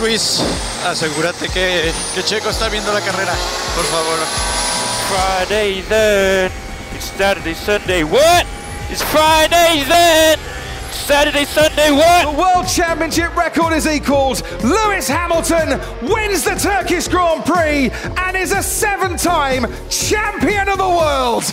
Luis, 0.00 0.42
asegúrate 0.86 1.48
que, 1.48 1.92
que 2.14 2.22
Checo 2.22 2.50
está 2.50 2.68
viendo 2.68 2.92
la 2.92 3.00
carrera, 3.00 3.32
por 3.74 3.84
favor. 3.84 4.18
Friday 5.08 5.82
then. 5.88 6.50
It's 6.94 7.10
Saturday, 7.12 7.54
Sunday. 7.54 8.04
What? 8.04 8.46
It's 8.90 9.02
Friday 9.02 9.84
then. 9.88 10.38
Saturday, 10.90 11.44
Sunday. 11.44 11.90
What? 11.90 12.32
The 12.32 12.38
World 12.38 12.68
Championship 12.68 13.36
record 13.36 13.72
is 13.72 13.86
equalled. 13.86 14.42
Lewis 14.62 15.08
Hamilton 15.08 15.80
wins 16.02 16.44
the 16.44 16.54
Turkish 16.54 17.08
Grand 17.08 17.44
Prix 17.44 17.90
and 18.16 18.36
is 18.36 18.52
a 18.52 18.62
seven 18.62 19.16
time 19.16 19.66
champion 19.90 20.68
of 20.68 20.78
the 20.78 20.88
world. 20.88 21.44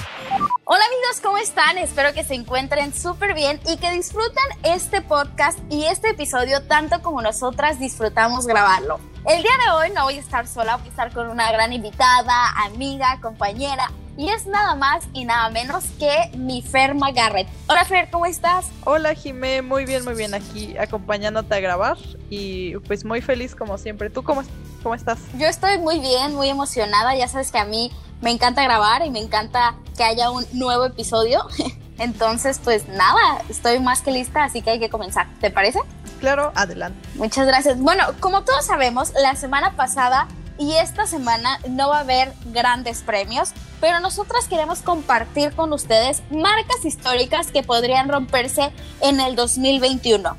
Hola 0.74 0.86
amigos, 0.86 1.20
¿cómo 1.22 1.38
están? 1.38 1.78
Espero 1.78 2.14
que 2.14 2.24
se 2.24 2.34
encuentren 2.34 2.94
súper 2.94 3.34
bien 3.34 3.60
y 3.68 3.76
que 3.76 3.92
disfruten 3.92 4.42
este 4.64 5.02
podcast 5.02 5.60
y 5.70 5.84
este 5.84 6.12
episodio 6.12 6.64
tanto 6.64 7.02
como 7.02 7.22
nosotras 7.22 7.78
disfrutamos 7.78 8.48
grabarlo. 8.48 8.98
El 9.30 9.44
día 9.44 9.52
de 9.66 9.72
hoy 9.74 9.90
no 9.94 10.06
voy 10.06 10.16
a 10.16 10.20
estar 10.22 10.48
sola, 10.48 10.78
voy 10.78 10.88
a 10.88 10.90
estar 10.90 11.12
con 11.12 11.28
una 11.28 11.52
gran 11.52 11.74
invitada, 11.74 12.52
amiga, 12.64 13.20
compañera 13.22 13.92
y 14.16 14.30
es 14.30 14.46
nada 14.46 14.76
más 14.76 15.04
y 15.12 15.26
nada 15.26 15.50
menos 15.50 15.84
que 16.00 16.32
mi 16.38 16.62
Fer 16.62 16.96
Garrett. 17.14 17.50
Hola 17.68 17.84
Fer, 17.84 18.10
¿cómo 18.10 18.26
estás? 18.26 18.68
Hola 18.86 19.14
Jimé, 19.14 19.62
muy 19.62 19.84
bien, 19.84 20.06
muy 20.06 20.14
bien 20.14 20.34
aquí 20.34 20.78
acompañándote 20.78 21.54
a 21.54 21.60
grabar 21.60 21.98
y 22.30 22.78
pues 22.78 23.04
muy 23.04 23.20
feliz 23.20 23.56
como 23.56 23.78
siempre. 23.78 24.10
¿Tú 24.10 24.24
cómo, 24.24 24.44
cómo 24.84 24.96
estás? 24.96 25.20
Yo 25.38 25.48
estoy 25.48 25.80
muy 25.80 26.00
bien, 26.00 26.34
muy 26.34 26.48
emocionada, 26.48 27.14
ya 27.14 27.28
sabes 27.28 27.52
que 27.52 27.58
a 27.58 27.66
mí 27.66 27.92
me 28.22 28.32
encanta 28.32 28.64
grabar 28.64 29.06
y 29.06 29.10
me 29.10 29.20
encanta 29.20 29.76
que 29.98 30.04
haya 30.04 30.32
un 30.32 30.46
nuevo 30.54 30.86
episodio. 30.86 31.46
Entonces, 31.98 32.60
pues 32.64 32.88
nada, 32.88 33.44
estoy 33.50 33.80
más 33.80 34.02
que 34.02 34.12
lista, 34.12 34.44
así 34.44 34.62
que 34.62 34.72
hay 34.72 34.80
que 34.80 34.90
comenzar. 34.90 35.28
¿Te 35.40 35.52
parece? 35.52 35.80
Claro, 36.20 36.52
adelante. 36.56 37.08
Muchas 37.16 37.46
gracias. 37.46 37.80
Bueno, 37.80 38.06
como 38.20 38.44
todos 38.44 38.66
sabemos, 38.66 39.12
la 39.22 39.36
semana 39.36 39.76
pasada 39.76 40.28
y 40.58 40.74
esta 40.74 41.08
semana 41.08 41.60
no 41.68 41.90
va 41.90 41.98
a 41.98 42.02
haber 42.02 42.34
grandes 42.46 43.02
premios, 43.02 43.52
pero 43.80 44.00
nosotras 44.00 44.48
queremos 44.48 44.82
compartir 44.82 45.54
con 45.54 45.74
ustedes 45.74 46.22
marcas 46.30 46.86
históricas 46.86 47.52
que 47.52 47.64
podrían 47.64 48.10
romperse 48.10 48.72
en 49.02 49.20
el 49.20 49.36
2021. 49.36 50.38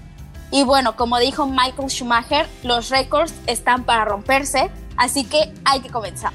Y 0.53 0.64
bueno, 0.64 0.97
como 0.97 1.19
dijo 1.19 1.47
Michael 1.47 1.88
Schumacher, 1.88 2.47
los 2.62 2.91
récords 2.91 3.34
están 3.47 3.84
para 3.84 4.05
romperse, 4.05 4.70
Así 5.03 5.25
que 5.25 5.53
hay 5.64 5.81
que 5.81 5.91
comenzar. 5.91 6.33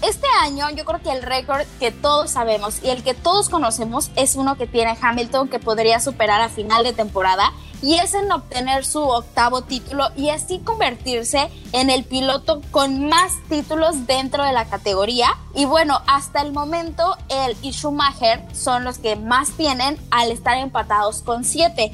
Este 0.00 0.28
año 0.42 0.70
yo 0.70 0.84
creo 0.84 1.02
que 1.02 1.10
el 1.10 1.22
récord 1.22 1.66
que 1.80 1.90
todos 1.90 2.30
sabemos 2.30 2.78
y 2.84 2.90
el 2.90 3.02
que 3.02 3.14
todos 3.14 3.48
conocemos 3.48 4.12
es 4.14 4.36
uno 4.36 4.56
que 4.56 4.68
tiene 4.68 4.96
Hamilton 5.00 5.48
que 5.48 5.58
podría 5.58 5.98
superar 5.98 6.40
a 6.40 6.48
final 6.48 6.84
de 6.84 6.92
temporada 6.92 7.52
y 7.82 7.96
es 7.96 8.14
en 8.14 8.30
obtener 8.30 8.84
su 8.84 9.02
octavo 9.02 9.62
título 9.62 10.06
y 10.16 10.28
así 10.28 10.60
convertirse 10.60 11.50
en 11.72 11.90
el 11.90 12.04
piloto 12.04 12.62
con 12.70 13.08
más 13.08 13.32
títulos 13.48 14.06
dentro 14.06 14.44
de 14.44 14.52
la 14.52 14.66
categoría. 14.66 15.36
Y 15.56 15.64
bueno, 15.64 16.00
hasta 16.06 16.42
el 16.42 16.52
momento 16.52 17.16
él 17.28 17.56
y 17.60 17.72
Schumacher 17.72 18.40
son 18.54 18.84
los 18.84 18.98
que 18.98 19.16
más 19.16 19.50
tienen 19.50 19.98
al 20.12 20.30
estar 20.30 20.58
empatados 20.58 21.22
con 21.22 21.42
siete. 21.42 21.92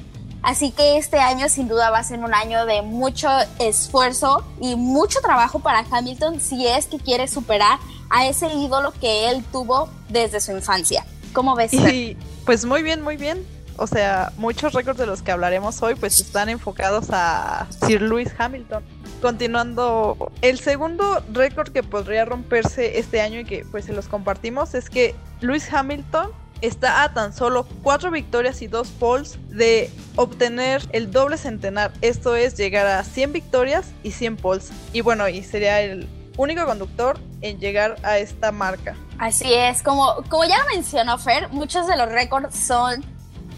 Así 0.50 0.72
que 0.72 0.98
este 0.98 1.20
año 1.20 1.48
sin 1.48 1.68
duda 1.68 1.90
va 1.90 1.98
a 1.98 2.02
ser 2.02 2.18
un 2.18 2.34
año 2.34 2.66
de 2.66 2.82
mucho 2.82 3.28
esfuerzo 3.60 4.44
y 4.60 4.74
mucho 4.74 5.20
trabajo 5.20 5.60
para 5.60 5.86
Hamilton 5.88 6.40
si 6.40 6.66
es 6.66 6.86
que 6.86 6.98
quiere 6.98 7.28
superar 7.28 7.78
a 8.10 8.26
ese 8.26 8.52
ídolo 8.52 8.92
que 9.00 9.30
él 9.30 9.44
tuvo 9.52 9.88
desde 10.08 10.40
su 10.40 10.50
infancia. 10.50 11.06
¿Cómo 11.32 11.54
ves? 11.54 11.72
Y 11.72 12.16
pues 12.44 12.64
muy 12.64 12.82
bien, 12.82 13.00
muy 13.00 13.16
bien. 13.16 13.46
O 13.76 13.86
sea, 13.86 14.32
muchos 14.38 14.72
récords 14.72 14.98
de 14.98 15.06
los 15.06 15.22
que 15.22 15.30
hablaremos 15.30 15.80
hoy 15.84 15.94
pues 15.94 16.18
están 16.18 16.48
enfocados 16.48 17.10
a 17.12 17.68
Sir 17.86 18.02
Lewis 18.02 18.32
Hamilton. 18.36 18.82
Continuando, 19.22 20.32
el 20.42 20.58
segundo 20.58 21.22
récord 21.32 21.68
que 21.68 21.84
podría 21.84 22.24
romperse 22.24 22.98
este 22.98 23.20
año 23.20 23.38
y 23.38 23.44
que 23.44 23.64
pues 23.70 23.84
se 23.84 23.92
los 23.92 24.08
compartimos 24.08 24.74
es 24.74 24.90
que 24.90 25.14
Lewis 25.42 25.72
Hamilton 25.72 26.32
está 26.60 27.02
a 27.02 27.12
tan 27.14 27.32
solo 27.32 27.66
4 27.82 28.10
victorias 28.10 28.62
y 28.62 28.66
2 28.66 28.88
poles 28.88 29.38
de 29.48 29.90
obtener 30.16 30.82
el 30.92 31.10
doble 31.10 31.36
centenar. 31.36 31.92
Esto 32.00 32.36
es 32.36 32.56
llegar 32.56 32.86
a 32.86 33.04
100 33.04 33.32
victorias 33.32 33.86
y 34.02 34.12
100 34.12 34.36
poles. 34.36 34.70
Y 34.92 35.00
bueno, 35.00 35.28
y 35.28 35.42
sería 35.42 35.80
el 35.80 36.08
único 36.36 36.64
conductor 36.64 37.18
en 37.40 37.58
llegar 37.58 37.96
a 38.02 38.18
esta 38.18 38.52
marca. 38.52 38.96
Así 39.18 39.52
es, 39.52 39.82
como, 39.82 40.16
como 40.28 40.44
ya 40.44 40.58
mencionó 40.74 41.18
Fer, 41.18 41.48
muchos 41.50 41.86
de 41.86 41.96
los 41.96 42.08
récords 42.08 42.56
son 42.56 43.04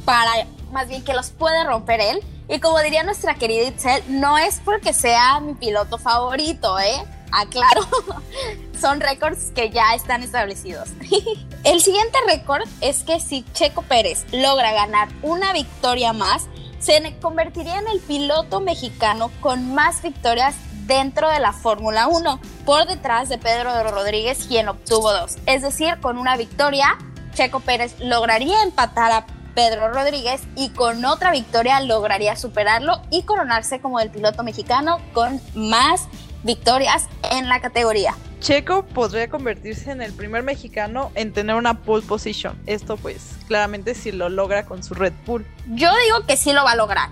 para, 0.04 0.30
más 0.72 0.88
bien 0.88 1.04
que 1.04 1.14
los 1.14 1.30
puede 1.30 1.64
romper 1.64 2.00
él. 2.00 2.20
Y 2.48 2.58
como 2.58 2.80
diría 2.80 3.02
nuestra 3.04 3.34
querida 3.34 3.64
Itzel, 3.64 4.02
no 4.08 4.36
es 4.36 4.60
porque 4.64 4.92
sea 4.92 5.40
mi 5.40 5.54
piloto 5.54 5.96
favorito, 5.96 6.78
¿eh? 6.78 7.02
aclaro, 7.32 7.82
son 8.82 9.00
récords 9.00 9.52
que 9.54 9.70
ya 9.70 9.94
están 9.94 10.24
establecidos. 10.24 10.88
El 11.64 11.80
siguiente 11.80 12.18
récord 12.26 12.64
es 12.80 13.04
que 13.04 13.20
si 13.20 13.44
Checo 13.52 13.82
Pérez 13.82 14.26
logra 14.32 14.72
ganar 14.72 15.08
una 15.22 15.52
victoria 15.52 16.12
más, 16.12 16.48
se 16.80 17.00
convertiría 17.20 17.78
en 17.78 17.86
el 17.86 18.00
piloto 18.00 18.58
mexicano 18.58 19.30
con 19.40 19.72
más 19.72 20.02
victorias 20.02 20.56
dentro 20.88 21.30
de 21.30 21.38
la 21.38 21.52
Fórmula 21.52 22.08
1, 22.08 22.40
por 22.66 22.88
detrás 22.88 23.28
de 23.28 23.38
Pedro 23.38 23.88
Rodríguez, 23.88 24.46
quien 24.48 24.68
obtuvo 24.68 25.12
dos. 25.12 25.36
Es 25.46 25.62
decir, 25.62 26.00
con 26.00 26.18
una 26.18 26.36
victoria, 26.36 26.98
Checo 27.34 27.60
Pérez 27.60 27.94
lograría 28.00 28.64
empatar 28.64 29.12
a 29.12 29.26
Pedro 29.54 29.92
Rodríguez 29.92 30.42
y 30.56 30.70
con 30.70 31.04
otra 31.04 31.30
victoria 31.30 31.78
lograría 31.78 32.34
superarlo 32.34 33.00
y 33.10 33.22
coronarse 33.22 33.80
como 33.80 34.00
el 34.00 34.10
piloto 34.10 34.42
mexicano 34.42 34.98
con 35.12 35.40
más 35.54 36.08
victorias 36.42 37.06
en 37.30 37.48
la 37.48 37.60
categoría. 37.60 38.16
Checo 38.42 38.84
podría 38.84 39.28
convertirse 39.28 39.92
en 39.92 40.02
el 40.02 40.12
primer 40.12 40.42
mexicano 40.42 41.12
en 41.14 41.32
tener 41.32 41.54
una 41.54 41.82
pole 41.82 42.04
position. 42.04 42.60
Esto 42.66 42.96
pues 42.96 43.36
claramente 43.46 43.94
si 43.94 44.10
lo 44.10 44.28
logra 44.28 44.64
con 44.64 44.82
su 44.82 44.94
Red 44.94 45.12
Bull. 45.24 45.46
Yo 45.68 45.88
digo 46.04 46.26
que 46.26 46.36
sí 46.36 46.52
lo 46.52 46.64
va 46.64 46.72
a 46.72 46.76
lograr. 46.76 47.10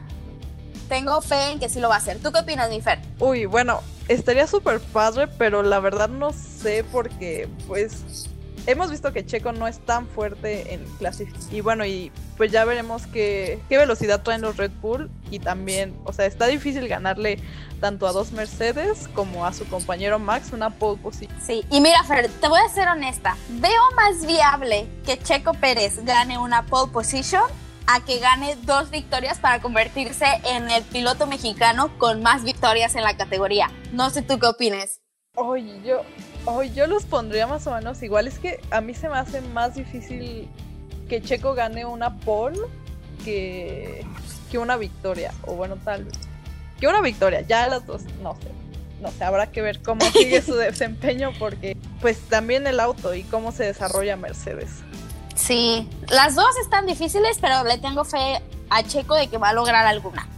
Tengo 0.89 1.21
fe 1.23 1.53
en 1.53 1.61
que 1.61 1.69
sí 1.69 1.79
lo 1.79 1.89
va 1.89 1.95
a 1.95 1.99
hacer. 1.99 2.19
¿Tú 2.19 2.33
qué 2.33 2.41
opinas, 2.41 2.69
Nifer? 2.69 2.99
Uy, 3.21 3.47
bueno, 3.47 3.81
estaría 4.09 4.49
súper 4.49 4.81
padre, 4.81 5.29
pero 5.29 5.63
la 5.63 5.79
verdad 5.79 6.09
no 6.09 6.33
sé 6.33 6.85
porque 6.91 7.49
pues 7.69 8.29
hemos 8.67 8.91
visto 8.91 9.13
que 9.13 9.25
Checo 9.25 9.53
no 9.53 9.67
es 9.67 9.79
tan 9.81 10.07
fuerte 10.07 10.75
en 10.75 10.85
clasificación. 10.99 11.55
Y 11.55 11.61
bueno, 11.61 11.85
y 11.85 12.13
pues 12.37 12.53
ya 12.53 12.65
veremos 12.65 13.07
qué, 13.07 13.61
qué 13.69 13.79
velocidad 13.79 14.23
traen 14.23 14.43
los 14.43 14.57
Red 14.57 14.73
Bull. 14.81 15.11
Y 15.31 15.39
también, 15.39 15.97
o 16.05 16.13
sea, 16.13 16.27
está 16.27 16.47
difícil 16.47 16.89
ganarle 16.89 17.39
tanto 17.81 18.07
a 18.07 18.13
dos 18.13 18.33
Mercedes 18.33 19.09
como 19.15 19.47
a 19.47 19.53
su 19.53 19.67
compañero 19.69 20.19
Max 20.19 20.53
una 20.53 20.71
pole 20.71 21.01
position. 21.01 21.37
Sí, 21.41 21.65
y 21.71 21.81
mira, 21.81 22.03
Fer, 22.05 22.29
te 22.29 22.49
voy 22.49 22.61
a 22.61 22.69
ser 22.69 22.89
honesta. 22.89 23.37
Veo 23.49 23.83
más 23.97 24.27
viable 24.27 24.87
que 25.05 25.19
Checo 25.19 25.55
Pérez 25.55 26.05
gane 26.05 26.39
una 26.39 26.67
pole 26.67 26.93
position 26.93 27.43
a 27.87 28.05
que 28.05 28.19
gane 28.21 28.57
dos 28.63 28.91
victorias 28.91 29.39
para 29.39 29.61
convertirse 29.61 30.27
en 30.45 30.71
el 30.71 30.85
piloto 30.85 31.27
mexicano 31.27 31.91
con 31.99 32.23
más 32.23 32.45
victorias 32.45 32.95
en 32.95 33.03
la 33.03 33.17
categoría. 33.17 33.71
No 33.93 34.11
sé 34.11 34.23
tú 34.23 34.39
qué 34.39 34.47
opines. 34.47 35.01
Oye, 35.35 35.81
yo, 35.85 36.03
hoy 36.45 36.73
yo 36.73 36.87
los 36.87 37.05
pondría 37.05 37.47
más 37.47 37.67
o 37.67 37.75
menos 37.75 38.03
igual. 38.03 38.27
Es 38.27 38.39
que 38.39 38.61
a 38.71 38.81
mí 38.81 38.95
se 38.95 39.09
me 39.09 39.17
hace 39.17 39.41
más 39.41 39.75
difícil 39.75 40.49
que 41.09 41.23
Checo 41.23 41.55
gane 41.55 41.85
una 41.85 42.17
pole 42.19 42.59
que, 43.25 44.05
que 44.51 44.59
una 44.59 44.77
victoria. 44.77 45.33
O 45.47 45.55
bueno, 45.55 45.77
tal 45.77 46.05
vez. 46.05 46.15
Que 46.79 46.89
una 46.89 47.01
victoria. 47.01 47.43
Ya 47.43 47.67
las 47.67 47.87
dos, 47.87 48.03
no 48.23 48.35
sé. 48.35 48.49
No 49.01 49.11
sé, 49.11 49.25
habrá 49.25 49.51
que 49.51 49.63
ver 49.63 49.81
cómo 49.81 50.05
sigue 50.11 50.43
su 50.43 50.55
desempeño 50.57 51.33
porque 51.39 51.77
pues 52.01 52.19
también 52.29 52.67
el 52.67 52.81
auto 52.81 53.15
y 53.15 53.23
cómo 53.23 53.51
se 53.51 53.65
desarrolla 53.65 54.17
Mercedes. 54.17 54.71
Sí, 55.35 55.89
las 56.11 56.35
dos 56.35 56.55
están 56.63 56.87
difíciles, 56.87 57.39
pero 57.41 57.65
le 57.65 57.79
tengo 57.79 58.05
fe 58.05 58.43
a 58.69 58.83
Checo 58.83 59.15
de 59.15 59.29
que 59.29 59.39
va 59.39 59.51
a 59.51 59.53
lograr 59.55 59.87
alguna. 59.87 60.29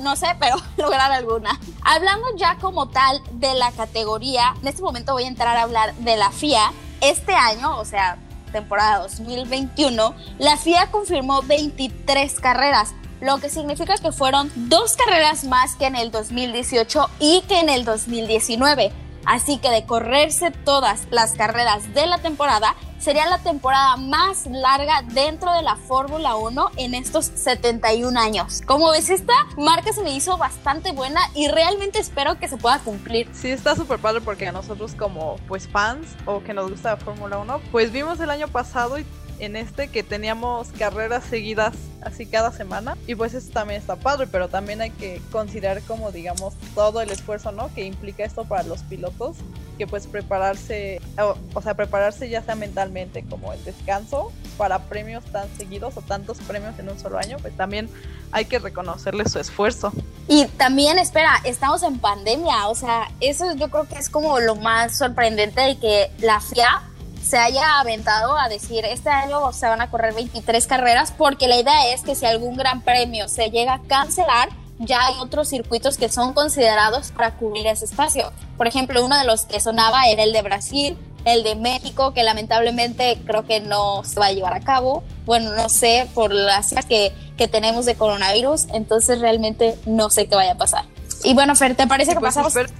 No 0.00 0.16
sé, 0.16 0.26
pero 0.38 0.56
lograr 0.76 1.12
alguna. 1.12 1.58
Hablando 1.82 2.26
ya 2.36 2.56
como 2.56 2.88
tal 2.88 3.20
de 3.32 3.54
la 3.54 3.72
categoría, 3.72 4.54
en 4.60 4.68
este 4.68 4.82
momento 4.82 5.12
voy 5.12 5.24
a 5.24 5.28
entrar 5.28 5.56
a 5.56 5.62
hablar 5.62 5.94
de 5.96 6.16
la 6.16 6.30
FIA. 6.30 6.72
Este 7.00 7.34
año, 7.34 7.78
o 7.78 7.84
sea, 7.84 8.18
temporada 8.52 9.00
2021, 9.00 10.14
la 10.38 10.56
FIA 10.56 10.90
confirmó 10.90 11.42
23 11.42 12.40
carreras, 12.40 12.94
lo 13.20 13.38
que 13.38 13.48
significa 13.48 13.96
que 13.96 14.12
fueron 14.12 14.50
dos 14.54 14.96
carreras 14.96 15.44
más 15.44 15.74
que 15.76 15.86
en 15.86 15.96
el 15.96 16.10
2018 16.10 17.10
y 17.18 17.42
que 17.42 17.60
en 17.60 17.68
el 17.68 17.84
2019. 17.84 19.05
Así 19.26 19.58
que 19.58 19.70
de 19.70 19.84
correrse 19.84 20.50
todas 20.50 21.06
las 21.10 21.32
carreras 21.32 21.92
de 21.92 22.06
la 22.06 22.18
temporada, 22.18 22.74
sería 22.98 23.26
la 23.26 23.38
temporada 23.38 23.96
más 23.96 24.46
larga 24.46 25.02
dentro 25.02 25.52
de 25.52 25.62
la 25.62 25.76
Fórmula 25.76 26.36
1 26.36 26.70
en 26.76 26.94
estos 26.94 27.26
71 27.26 28.18
años. 28.18 28.62
Como 28.66 28.90
ves, 28.90 29.10
esta 29.10 29.34
marca 29.56 29.92
se 29.92 30.02
me 30.02 30.12
hizo 30.12 30.38
bastante 30.38 30.92
buena 30.92 31.20
y 31.34 31.48
realmente 31.48 31.98
espero 31.98 32.38
que 32.38 32.48
se 32.48 32.56
pueda 32.56 32.78
cumplir. 32.78 33.28
Sí, 33.32 33.50
está 33.50 33.76
súper 33.76 33.98
padre 33.98 34.20
porque 34.20 34.48
a 34.48 34.52
nosotros 34.52 34.94
como 34.94 35.36
pues 35.46 35.68
fans 35.68 36.06
o 36.24 36.42
que 36.42 36.54
nos 36.54 36.70
gusta 36.70 36.90
la 36.90 36.96
Fórmula 36.96 37.38
1, 37.38 37.60
pues 37.70 37.92
vimos 37.92 38.18
el 38.20 38.30
año 38.30 38.48
pasado 38.48 38.98
y 38.98 39.06
en 39.38 39.56
este 39.56 39.88
que 39.88 40.02
teníamos 40.02 40.68
carreras 40.78 41.24
seguidas 41.24 41.74
así 42.02 42.26
cada 42.26 42.52
semana 42.52 42.96
y 43.06 43.14
pues 43.14 43.34
eso 43.34 43.50
también 43.52 43.80
está 43.80 43.96
padre, 43.96 44.26
pero 44.26 44.48
también 44.48 44.80
hay 44.80 44.90
que 44.90 45.20
considerar 45.32 45.82
como 45.82 46.12
digamos 46.12 46.54
todo 46.74 47.00
el 47.00 47.10
esfuerzo, 47.10 47.52
¿no? 47.52 47.72
Que 47.74 47.84
implica 47.84 48.24
esto 48.24 48.44
para 48.44 48.62
los 48.62 48.82
pilotos, 48.82 49.36
que 49.76 49.86
pues 49.86 50.06
prepararse, 50.06 51.00
o, 51.18 51.36
o 51.54 51.62
sea, 51.62 51.74
prepararse 51.74 52.28
ya 52.28 52.42
sea 52.42 52.54
mentalmente 52.54 53.24
como 53.24 53.52
el 53.52 53.62
descanso 53.64 54.32
para 54.56 54.78
premios 54.84 55.24
tan 55.26 55.48
seguidos 55.56 55.96
o 55.96 56.02
tantos 56.02 56.38
premios 56.38 56.78
en 56.78 56.88
un 56.88 56.98
solo 56.98 57.18
año, 57.18 57.36
pues 57.40 57.56
también 57.56 57.88
hay 58.32 58.46
que 58.46 58.58
reconocerle 58.58 59.28
su 59.28 59.38
esfuerzo. 59.38 59.92
Y 60.28 60.46
también, 60.56 60.98
espera, 60.98 61.40
estamos 61.44 61.82
en 61.82 61.98
pandemia, 61.98 62.68
o 62.68 62.74
sea, 62.74 63.10
eso 63.20 63.54
yo 63.54 63.68
creo 63.68 63.86
que 63.86 63.96
es 63.96 64.08
como 64.08 64.38
lo 64.40 64.56
más 64.56 64.98
sorprendente 64.98 65.60
de 65.60 65.78
que 65.78 66.10
la 66.20 66.40
FIA 66.40 66.82
se 67.26 67.38
haya 67.38 67.80
aventado 67.80 68.38
a 68.38 68.48
decir, 68.48 68.84
este 68.84 69.10
año 69.10 69.52
se 69.52 69.66
van 69.66 69.80
a 69.80 69.90
correr 69.90 70.14
23 70.14 70.66
carreras, 70.66 71.12
porque 71.16 71.48
la 71.48 71.56
idea 71.58 71.92
es 71.92 72.02
que 72.02 72.14
si 72.14 72.24
algún 72.26 72.56
gran 72.56 72.82
premio 72.82 73.28
se 73.28 73.50
llega 73.50 73.74
a 73.74 73.80
cancelar, 73.82 74.48
ya 74.78 75.06
hay 75.06 75.14
otros 75.20 75.48
circuitos 75.48 75.96
que 75.96 76.08
son 76.08 76.34
considerados 76.34 77.10
para 77.12 77.32
cubrir 77.36 77.66
ese 77.66 77.86
espacio. 77.86 78.30
Por 78.56 78.66
ejemplo, 78.66 79.04
uno 79.04 79.18
de 79.18 79.24
los 79.24 79.46
que 79.46 79.58
sonaba 79.58 80.06
era 80.08 80.22
el 80.22 80.32
de 80.32 80.42
Brasil, 80.42 80.98
el 81.24 81.42
de 81.42 81.56
México, 81.56 82.12
que 82.14 82.22
lamentablemente 82.22 83.18
creo 83.26 83.44
que 83.46 83.58
no 83.60 84.04
se 84.04 84.20
va 84.20 84.26
a 84.26 84.32
llevar 84.32 84.52
a 84.54 84.60
cabo. 84.60 85.02
Bueno, 85.24 85.50
no 85.54 85.68
sé, 85.68 86.08
por 86.14 86.32
las 86.32 86.72
que, 86.88 87.12
que 87.36 87.48
tenemos 87.48 87.86
de 87.86 87.96
coronavirus, 87.96 88.66
entonces 88.72 89.18
realmente 89.20 89.76
no 89.86 90.10
sé 90.10 90.28
qué 90.28 90.36
vaya 90.36 90.52
a 90.52 90.56
pasar. 90.56 90.84
Y 91.24 91.34
bueno, 91.34 91.56
Fer, 91.56 91.74
¿te 91.74 91.86
parece 91.86 92.12
que 92.12 92.20
Pues 92.20 92.34
pasamos? 92.34 92.54
esper- 92.54 92.70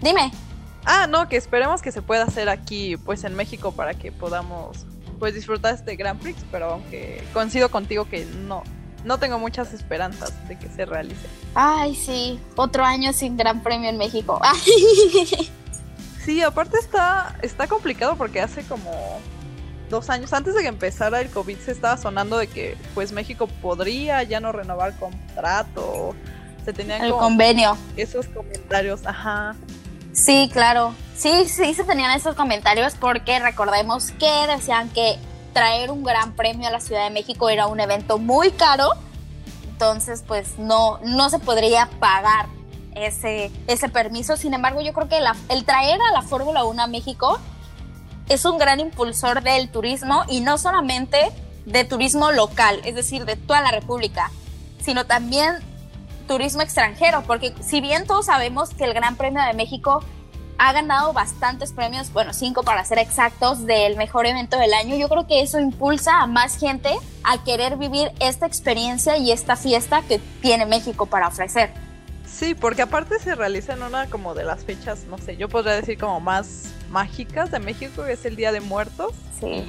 Dime. 0.00 0.32
Ah, 0.84 1.06
no, 1.06 1.28
que 1.28 1.36
esperemos 1.36 1.82
que 1.82 1.92
se 1.92 2.02
pueda 2.02 2.24
hacer 2.24 2.48
aquí, 2.48 2.96
pues 2.96 3.24
en 3.24 3.34
México, 3.34 3.72
para 3.72 3.94
que 3.94 4.10
podamos, 4.12 4.86
pues 5.18 5.34
disfrutar 5.34 5.74
este 5.74 5.96
Grand 5.96 6.20
Prix, 6.20 6.44
pero 6.50 6.72
aunque 6.72 7.22
coincido 7.32 7.70
contigo 7.70 8.08
que 8.08 8.24
no, 8.24 8.62
no 9.04 9.18
tengo 9.18 9.38
muchas 9.38 9.72
esperanzas 9.72 10.32
de 10.48 10.58
que 10.58 10.68
se 10.68 10.84
realice. 10.84 11.26
Ay, 11.54 11.94
sí, 11.94 12.40
otro 12.56 12.84
año 12.84 13.12
sin 13.12 13.36
Gran 13.36 13.62
Premio 13.62 13.88
en 13.88 13.98
México. 13.98 14.40
Sí, 16.24 16.40
aparte 16.40 16.78
está, 16.78 17.36
está 17.42 17.66
complicado 17.66 18.16
porque 18.16 18.40
hace 18.40 18.62
como 18.62 19.18
dos 19.90 20.08
años, 20.08 20.32
antes 20.32 20.54
de 20.54 20.62
que 20.62 20.68
empezara 20.68 21.20
el 21.20 21.28
COVID, 21.30 21.58
se 21.58 21.72
estaba 21.72 21.96
sonando 21.96 22.38
de 22.38 22.46
que 22.46 22.76
pues 22.94 23.10
México 23.12 23.48
podría 23.60 24.22
ya 24.22 24.38
no 24.38 24.52
renovar 24.52 24.96
contrato. 24.98 26.14
Se 26.64 26.72
tenían 26.72 27.02
el 27.02 27.10
como 27.10 27.24
convenio. 27.24 27.76
esos 27.96 28.26
comentarios, 28.26 29.04
ajá. 29.04 29.56
Sí, 30.12 30.50
claro. 30.52 30.94
Sí, 31.16 31.48
sí 31.48 31.74
se 31.74 31.84
tenían 31.84 32.10
esos 32.12 32.34
comentarios 32.34 32.94
porque 32.94 33.38
recordemos 33.38 34.10
que 34.12 34.30
decían 34.46 34.88
que 34.90 35.18
traer 35.52 35.90
un 35.90 36.02
gran 36.02 36.32
premio 36.32 36.68
a 36.68 36.70
la 36.70 36.80
Ciudad 36.80 37.04
de 37.04 37.10
México 37.10 37.48
era 37.48 37.66
un 37.66 37.80
evento 37.80 38.18
muy 38.18 38.50
caro. 38.50 38.90
Entonces, 39.70 40.22
pues 40.26 40.58
no, 40.58 40.98
no 41.02 41.30
se 41.30 41.38
podría 41.38 41.88
pagar 41.98 42.46
ese, 42.94 43.50
ese 43.66 43.88
permiso. 43.88 44.36
Sin 44.36 44.54
embargo, 44.54 44.80
yo 44.80 44.92
creo 44.92 45.08
que 45.08 45.18
el 45.48 45.64
traer 45.64 45.98
a 46.00 46.12
la 46.12 46.22
Fórmula 46.22 46.64
1 46.64 46.82
a 46.82 46.86
México 46.86 47.38
es 48.28 48.44
un 48.44 48.58
gran 48.58 48.80
impulsor 48.80 49.42
del 49.42 49.70
turismo 49.70 50.24
y 50.28 50.40
no 50.40 50.58
solamente 50.58 51.30
de 51.66 51.84
turismo 51.84 52.32
local, 52.32 52.80
es 52.84 52.94
decir, 52.94 53.24
de 53.24 53.36
toda 53.36 53.60
la 53.60 53.70
República, 53.70 54.30
sino 54.80 55.06
también 55.06 55.56
turismo 56.32 56.62
extranjero, 56.62 57.22
porque 57.26 57.52
si 57.60 57.82
bien 57.82 58.06
todos 58.06 58.24
sabemos 58.24 58.70
que 58.70 58.84
el 58.84 58.94
Gran 58.94 59.16
Premio 59.16 59.42
de 59.42 59.52
México 59.52 60.02
ha 60.56 60.72
ganado 60.72 61.12
bastantes 61.12 61.72
premios, 61.72 62.10
bueno, 62.10 62.32
cinco 62.32 62.62
para 62.62 62.82
ser 62.86 62.98
exactos, 62.98 63.66
del 63.66 63.96
mejor 63.98 64.24
evento 64.24 64.58
del 64.58 64.72
año, 64.72 64.96
yo 64.96 65.10
creo 65.10 65.26
que 65.26 65.42
eso 65.42 65.60
impulsa 65.60 66.22
a 66.22 66.26
más 66.26 66.58
gente 66.58 66.88
a 67.22 67.44
querer 67.44 67.76
vivir 67.76 68.12
esta 68.18 68.46
experiencia 68.46 69.18
y 69.18 69.30
esta 69.30 69.56
fiesta 69.56 70.00
que 70.08 70.20
tiene 70.40 70.64
México 70.64 71.04
para 71.04 71.28
ofrecer. 71.28 71.70
Sí, 72.24 72.54
porque 72.54 72.80
aparte 72.80 73.18
se 73.18 73.34
realiza 73.34 73.74
en 73.74 73.82
una 73.82 74.06
como 74.06 74.34
de 74.34 74.44
las 74.44 74.64
fechas, 74.64 75.04
no 75.10 75.18
sé, 75.18 75.36
yo 75.36 75.50
podría 75.50 75.74
decir 75.74 75.98
como 75.98 76.18
más 76.18 76.72
mágicas 76.88 77.50
de 77.50 77.58
México, 77.58 78.04
que 78.04 78.12
es 78.12 78.24
el 78.24 78.36
Día 78.36 78.52
de 78.52 78.62
Muertos. 78.62 79.12
Sí. 79.38 79.64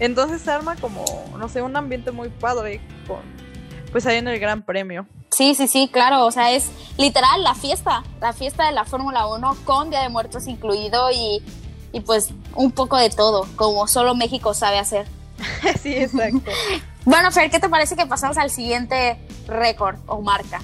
Entonces 0.00 0.42
se 0.42 0.50
arma 0.50 0.76
como, 0.76 1.02
no 1.38 1.48
sé, 1.48 1.62
un 1.62 1.74
ambiente 1.76 2.10
muy 2.10 2.28
padre 2.28 2.82
con, 3.06 3.20
pues 3.90 4.04
ahí 4.04 4.18
en 4.18 4.28
el 4.28 4.38
Gran 4.38 4.62
Premio. 4.62 5.06
Sí, 5.36 5.54
sí, 5.54 5.68
sí, 5.68 5.90
claro, 5.92 6.24
o 6.24 6.30
sea, 6.32 6.52
es 6.52 6.70
literal 6.96 7.42
la 7.42 7.54
fiesta, 7.54 8.02
la 8.22 8.32
fiesta 8.32 8.64
de 8.64 8.72
la 8.72 8.86
Fórmula 8.86 9.26
1 9.26 9.58
con 9.64 9.90
Día 9.90 10.00
de 10.00 10.08
Muertos 10.08 10.46
incluido 10.46 11.10
y, 11.10 11.42
y 11.92 12.00
pues 12.00 12.30
un 12.54 12.72
poco 12.72 12.96
de 12.96 13.10
todo, 13.10 13.46
como 13.54 13.86
solo 13.86 14.14
México 14.14 14.54
sabe 14.54 14.78
hacer. 14.78 15.06
sí, 15.82 15.94
exacto. 15.94 16.50
Bueno, 17.04 17.30
Fer, 17.30 17.50
¿qué 17.50 17.60
te 17.60 17.68
parece 17.68 17.94
que 17.94 18.06
pasamos 18.06 18.36
al 18.38 18.50
siguiente 18.50 19.16
récord 19.46 19.96
o 20.06 20.22
marca? 20.22 20.60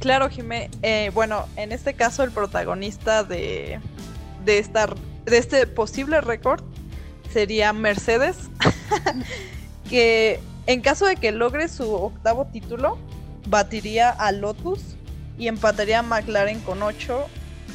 Claro, 0.00 0.28
Jimé. 0.28 0.68
Eh, 0.82 1.10
bueno, 1.14 1.46
en 1.56 1.72
este 1.72 1.94
caso 1.94 2.24
el 2.24 2.30
protagonista 2.30 3.22
de, 3.22 3.80
de, 4.44 4.58
esta, 4.58 4.88
de 5.24 5.38
este 5.38 5.66
posible 5.66 6.20
récord 6.20 6.60
sería 7.32 7.72
Mercedes, 7.72 8.36
que 9.88 10.40
en 10.66 10.82
caso 10.82 11.06
de 11.06 11.16
que 11.16 11.32
logre 11.32 11.68
su 11.68 11.90
octavo 11.94 12.44
título, 12.52 12.98
batiría 13.48 14.10
a 14.10 14.32
Lotus 14.32 14.80
y 15.38 15.48
empataría 15.48 16.00
a 16.00 16.02
McLaren 16.02 16.60
con 16.60 16.82
8 16.82 17.26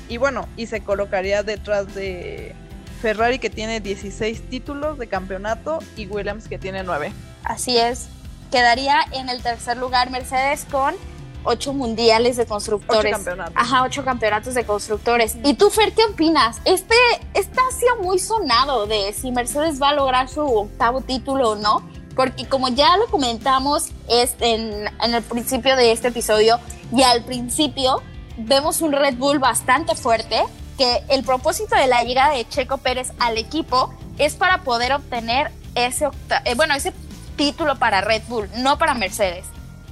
y 0.09 0.17
bueno, 0.17 0.47
y 0.57 0.67
se 0.67 0.81
colocaría 0.81 1.43
detrás 1.43 1.93
de 1.95 2.55
Ferrari 3.01 3.39
que 3.39 3.49
tiene 3.49 3.79
16 3.79 4.49
títulos 4.49 4.97
de 4.97 5.07
campeonato 5.07 5.79
y 5.95 6.07
Williams 6.07 6.47
que 6.47 6.57
tiene 6.57 6.83
9. 6.83 7.11
Así 7.43 7.77
es. 7.77 8.07
Quedaría 8.51 8.97
en 9.11 9.29
el 9.29 9.41
tercer 9.41 9.77
lugar 9.77 10.11
Mercedes 10.11 10.65
con 10.69 10.95
ocho 11.43 11.73
mundiales 11.73 12.37
de 12.37 12.45
constructores. 12.45 13.13
Ocho 13.13 13.23
campeonatos. 13.23 13.53
Ajá, 13.55 13.83
ocho 13.83 14.05
campeonatos 14.05 14.53
de 14.53 14.65
constructores. 14.65 15.37
¿Y 15.43 15.55
tú, 15.55 15.69
Fer, 15.69 15.93
qué 15.93 16.03
opinas? 16.05 16.61
Este, 16.65 16.95
ha 17.35 17.75
sido 17.77 17.97
muy 18.01 18.19
sonado 18.19 18.85
de 18.85 19.13
si 19.13 19.31
Mercedes 19.31 19.81
va 19.81 19.89
a 19.89 19.93
lograr 19.93 20.29
su 20.29 20.41
octavo 20.41 21.01
título 21.01 21.51
o 21.51 21.55
no. 21.55 21.83
Porque 22.15 22.47
como 22.47 22.69
ya 22.69 22.97
lo 22.97 23.07
comentamos 23.07 23.89
este, 24.07 24.53
en, 24.53 25.13
el 25.13 25.23
principio 25.23 25.75
de 25.75 25.91
este 25.91 26.09
episodio, 26.09 26.59
y 26.91 27.03
al 27.03 27.23
principio 27.23 28.01
vemos 28.37 28.81
un 28.81 28.91
Red 28.91 29.15
Bull 29.15 29.39
bastante 29.39 29.95
fuerte, 29.95 30.43
que 30.77 31.03
el 31.09 31.23
propósito 31.23 31.75
de 31.75 31.87
la 31.87 32.03
llegada 32.03 32.33
de 32.33 32.47
Checo 32.47 32.77
Pérez 32.77 33.11
al 33.19 33.37
equipo 33.37 33.93
es 34.17 34.35
para 34.35 34.63
poder 34.63 34.93
obtener 34.93 35.51
ese, 35.75 36.07
eh, 36.45 36.55
bueno, 36.55 36.73
ese 36.73 36.93
título 37.35 37.77
para 37.77 38.01
Red 38.01 38.23
Bull, 38.27 38.49
no 38.57 38.77
para 38.77 38.93
Mercedes. 38.93 39.45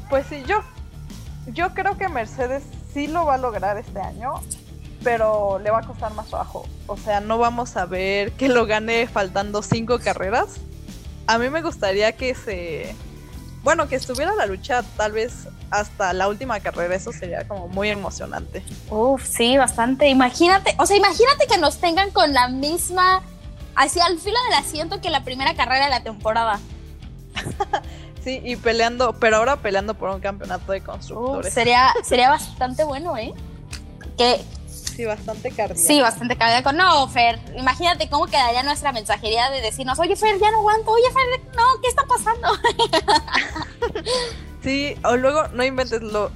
Pues 0.10 0.28
sí, 0.28 0.44
yo, 0.48 0.64
yo 1.48 1.74
creo 1.74 1.98
que 1.98 2.08
Mercedes 2.08 2.64
sí 2.94 3.08
lo 3.08 3.26
va 3.26 3.36
a 3.36 3.38
lograr 3.38 3.78
este 3.78 4.00
año, 4.00 4.34
pero 5.04 5.60
le 5.60 5.72
va 5.72 5.80
a 5.80 5.84
costar 5.84 6.14
más 6.14 6.28
trabajo. 6.28 6.66
O 6.88 6.98
sea, 6.98 7.20
no 7.20 7.38
vamos 7.38 7.78
a 7.78 7.86
ver 7.86 8.32
que 8.34 8.50
lo 8.50 8.66
gane 8.66 9.08
faltando 9.08 9.62
cinco 9.62 10.00
carreras. 10.00 10.60
A 11.28 11.38
mí 11.38 11.50
me 11.50 11.62
gustaría 11.62 12.12
que 12.14 12.36
se... 12.36 12.96
Bueno, 13.64 13.88
que 13.88 13.96
estuviera 13.96 14.34
la 14.36 14.46
lucha 14.48 14.84
tal 14.98 15.12
vez 15.12 15.48
hasta 15.70 16.14
la 16.14 16.28
última 16.28 16.60
carrera, 16.60 16.96
eso 16.96 17.12
sería 17.12 17.48
como 17.48 17.68
muy 17.68 17.90
emocionante. 17.90 18.64
Uf, 18.90 19.24
sí, 19.26 19.56
bastante. 19.58 20.10
Imagínate, 20.10 20.76
o 20.80 20.86
sea, 20.86 20.98
imagínate 20.98 21.46
que 21.48 21.58
nos 21.60 21.78
tengan 21.78 22.10
con 22.12 22.34
la 22.34 22.48
misma, 22.48 23.22
hacia 23.76 24.08
el 24.08 24.20
filo 24.20 24.38
del 24.50 24.60
asiento 24.60 25.00
que 25.00 25.10
la 25.12 25.24
primera 25.24 25.56
carrera 25.56 25.86
de 25.86 25.92
la 25.92 26.04
temporada. 26.04 26.60
Sí, 28.24 28.40
y 28.44 28.56
peleando, 28.56 29.14
pero 29.14 29.38
ahora 29.38 29.58
peleando 29.58 29.96
por 29.96 30.12
un 30.12 30.20
campeonato 30.22 30.72
de 30.72 30.78
Uf, 30.78 30.86
constructores. 30.86 31.52
sería, 31.52 31.92
sería 32.04 32.30
bastante 32.30 32.84
bueno, 32.84 33.18
¿eh? 33.18 33.34
Que 34.16 34.40
Sí, 35.02 35.06
bastante 35.08 35.50
cardíaco. 35.50 35.88
sí, 35.88 36.00
bastante 36.00 36.38
cardíaco. 36.38 36.74
No, 36.74 37.08
Fer, 37.08 37.40
imagínate 37.58 38.08
cómo 38.08 38.28
quedaría 38.28 38.62
nuestra 38.62 38.92
mensajería 38.92 39.50
de 39.50 39.62
decirnos, 39.62 39.98
oye, 39.98 40.16
Fer, 40.16 40.40
ya 40.40 40.52
no 40.52 40.60
aguanto, 40.60 40.92
oye, 40.92 41.08
Fer, 41.12 41.42
no, 41.56 41.64
¿qué 41.82 41.88
está 41.88 42.06
pasando? 42.06 42.48
Sí, 44.64 44.94
o 45.04 45.18
luego 45.18 45.48
no 45.48 45.64
inventes 45.64 46.04
lo. 46.04 46.30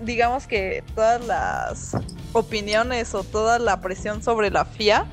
Digamos 0.00 0.46
que 0.46 0.82
todas 0.94 1.22
las 1.26 1.94
opiniones 2.32 3.14
o 3.14 3.22
toda 3.22 3.58
la 3.58 3.82
presión 3.82 4.22
sobre 4.22 4.50
la 4.50 4.64
FIA 4.64 5.04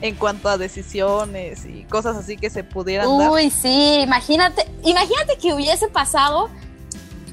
en 0.00 0.14
cuanto 0.14 0.48
a 0.48 0.56
decisiones 0.56 1.66
y 1.66 1.84
cosas 1.84 2.16
así 2.16 2.38
que 2.38 2.48
se 2.48 2.64
pudieran 2.64 3.18
dar. 3.18 3.30
Uy, 3.30 3.50
sí, 3.50 3.98
imagínate, 4.00 4.66
imagínate 4.84 5.36
que 5.36 5.52
hubiese 5.52 5.88
pasado. 5.88 6.48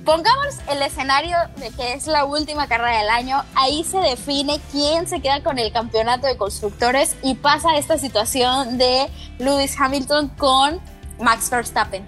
Pongamos 0.06 0.58
el 0.70 0.82
escenario 0.82 1.38
de 1.56 1.70
que 1.70 1.94
es 1.94 2.08
la 2.08 2.26
última 2.26 2.68
carrera 2.68 3.00
del 3.00 3.10
año, 3.10 3.42
ahí 3.56 3.86
se 3.86 4.00
define 4.00 4.60
quién 4.70 5.08
se 5.08 5.22
queda 5.22 5.42
con 5.42 5.60
el 5.60 5.72
campeonato 5.72 6.28
de 6.28 6.36
constructores 6.36 7.16
y 7.24 7.36
pasa 7.36 7.78
esta 7.78 7.98
situación 7.98 8.78
de 8.78 9.10
Lewis 9.40 9.80
Hamilton 9.80 10.28
con 10.38 10.82
Max 11.20 11.50
Verstappen. 11.50 12.04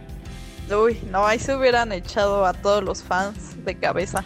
Uy, 0.70 1.00
no, 1.10 1.26
ahí 1.26 1.40
se 1.40 1.56
hubieran 1.56 1.94
echado 1.94 2.46
a 2.46 2.54
todos 2.54 2.84
los 2.84 3.02
fans 3.02 3.64
de 3.64 3.76
cabeza. 3.76 4.26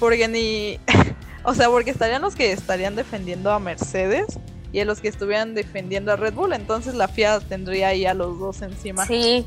Porque 0.00 0.26
ni. 0.28 0.80
o 1.44 1.54
sea, 1.54 1.68
porque 1.68 1.90
estarían 1.90 2.22
los 2.22 2.34
que 2.34 2.52
estarían 2.52 2.96
defendiendo 2.96 3.52
a 3.52 3.58
Mercedes. 3.58 4.38
Y 4.72 4.80
a 4.80 4.84
los 4.84 5.00
que 5.00 5.08
estuvieran 5.08 5.54
defendiendo 5.54 6.12
a 6.12 6.16
Red 6.16 6.34
Bull. 6.34 6.52
Entonces 6.52 6.94
la 6.94 7.08
FIA 7.08 7.40
tendría 7.40 7.88
ahí 7.88 8.06
a 8.06 8.14
los 8.14 8.38
dos 8.38 8.62
encima. 8.62 9.06
Sí, 9.06 9.46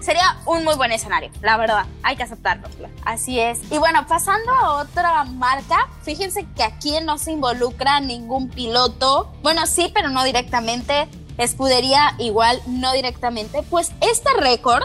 sería 0.00 0.38
un 0.46 0.64
muy 0.64 0.74
buen 0.74 0.92
escenario, 0.92 1.30
la 1.40 1.56
verdad, 1.56 1.86
hay 2.02 2.16
que 2.16 2.24
aceptarlo. 2.24 2.68
Así 3.04 3.38
es. 3.38 3.60
Y 3.70 3.78
bueno, 3.78 4.06
pasando 4.06 4.50
a 4.52 4.82
otra 4.82 5.24
marca, 5.24 5.88
fíjense 6.02 6.46
que 6.56 6.62
aquí 6.62 6.94
no 7.02 7.18
se 7.18 7.32
involucra 7.32 8.00
ningún 8.00 8.48
piloto. 8.48 9.32
Bueno, 9.42 9.66
sí, 9.66 9.90
pero 9.94 10.10
no 10.10 10.24
directamente. 10.24 11.08
Escudería 11.38 12.14
igual, 12.18 12.60
no 12.66 12.92
directamente. 12.92 13.62
Pues 13.68 13.92
este 14.00 14.30
récord 14.38 14.84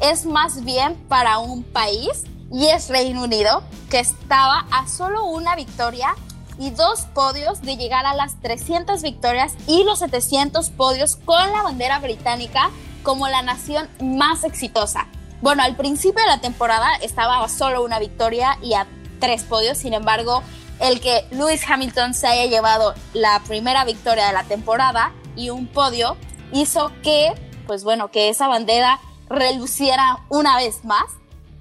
es 0.00 0.26
más 0.26 0.64
bien 0.64 0.96
para 1.08 1.38
un 1.38 1.62
país 1.62 2.24
y 2.52 2.66
es 2.68 2.88
Reino 2.88 3.24
Unido, 3.24 3.62
que 3.90 4.00
estaba 4.00 4.66
a 4.70 4.88
solo 4.88 5.24
una 5.24 5.54
victoria 5.54 6.14
y 6.58 6.70
dos 6.70 7.02
podios 7.14 7.62
de 7.62 7.76
llegar 7.76 8.06
a 8.06 8.14
las 8.14 8.40
300 8.40 9.02
victorias 9.02 9.54
y 9.66 9.84
los 9.84 10.00
700 10.00 10.70
podios 10.70 11.16
con 11.16 11.52
la 11.52 11.62
bandera 11.62 11.98
británica 12.00 12.70
como 13.02 13.28
la 13.28 13.42
nación 13.42 13.88
más 14.00 14.44
exitosa. 14.44 15.06
Bueno, 15.40 15.62
al 15.62 15.76
principio 15.76 16.20
de 16.20 16.28
la 16.28 16.40
temporada 16.40 16.96
estaba 16.96 17.48
solo 17.48 17.84
una 17.84 17.98
victoria 17.98 18.58
y 18.60 18.74
a 18.74 18.86
tres 19.20 19.44
podios, 19.44 19.78
sin 19.78 19.94
embargo, 19.94 20.42
el 20.80 21.00
que 21.00 21.26
Lewis 21.30 21.62
Hamilton 21.68 22.14
se 22.14 22.26
haya 22.26 22.46
llevado 22.46 22.94
la 23.14 23.40
primera 23.46 23.84
victoria 23.84 24.26
de 24.26 24.32
la 24.32 24.44
temporada 24.44 25.12
y 25.36 25.50
un 25.50 25.66
podio 25.66 26.16
hizo 26.52 26.92
que, 27.02 27.34
pues 27.66 27.84
bueno, 27.84 28.10
que 28.10 28.28
esa 28.28 28.48
bandera 28.48 29.00
reluciera 29.28 30.24
una 30.28 30.56
vez 30.56 30.84
más. 30.84 31.06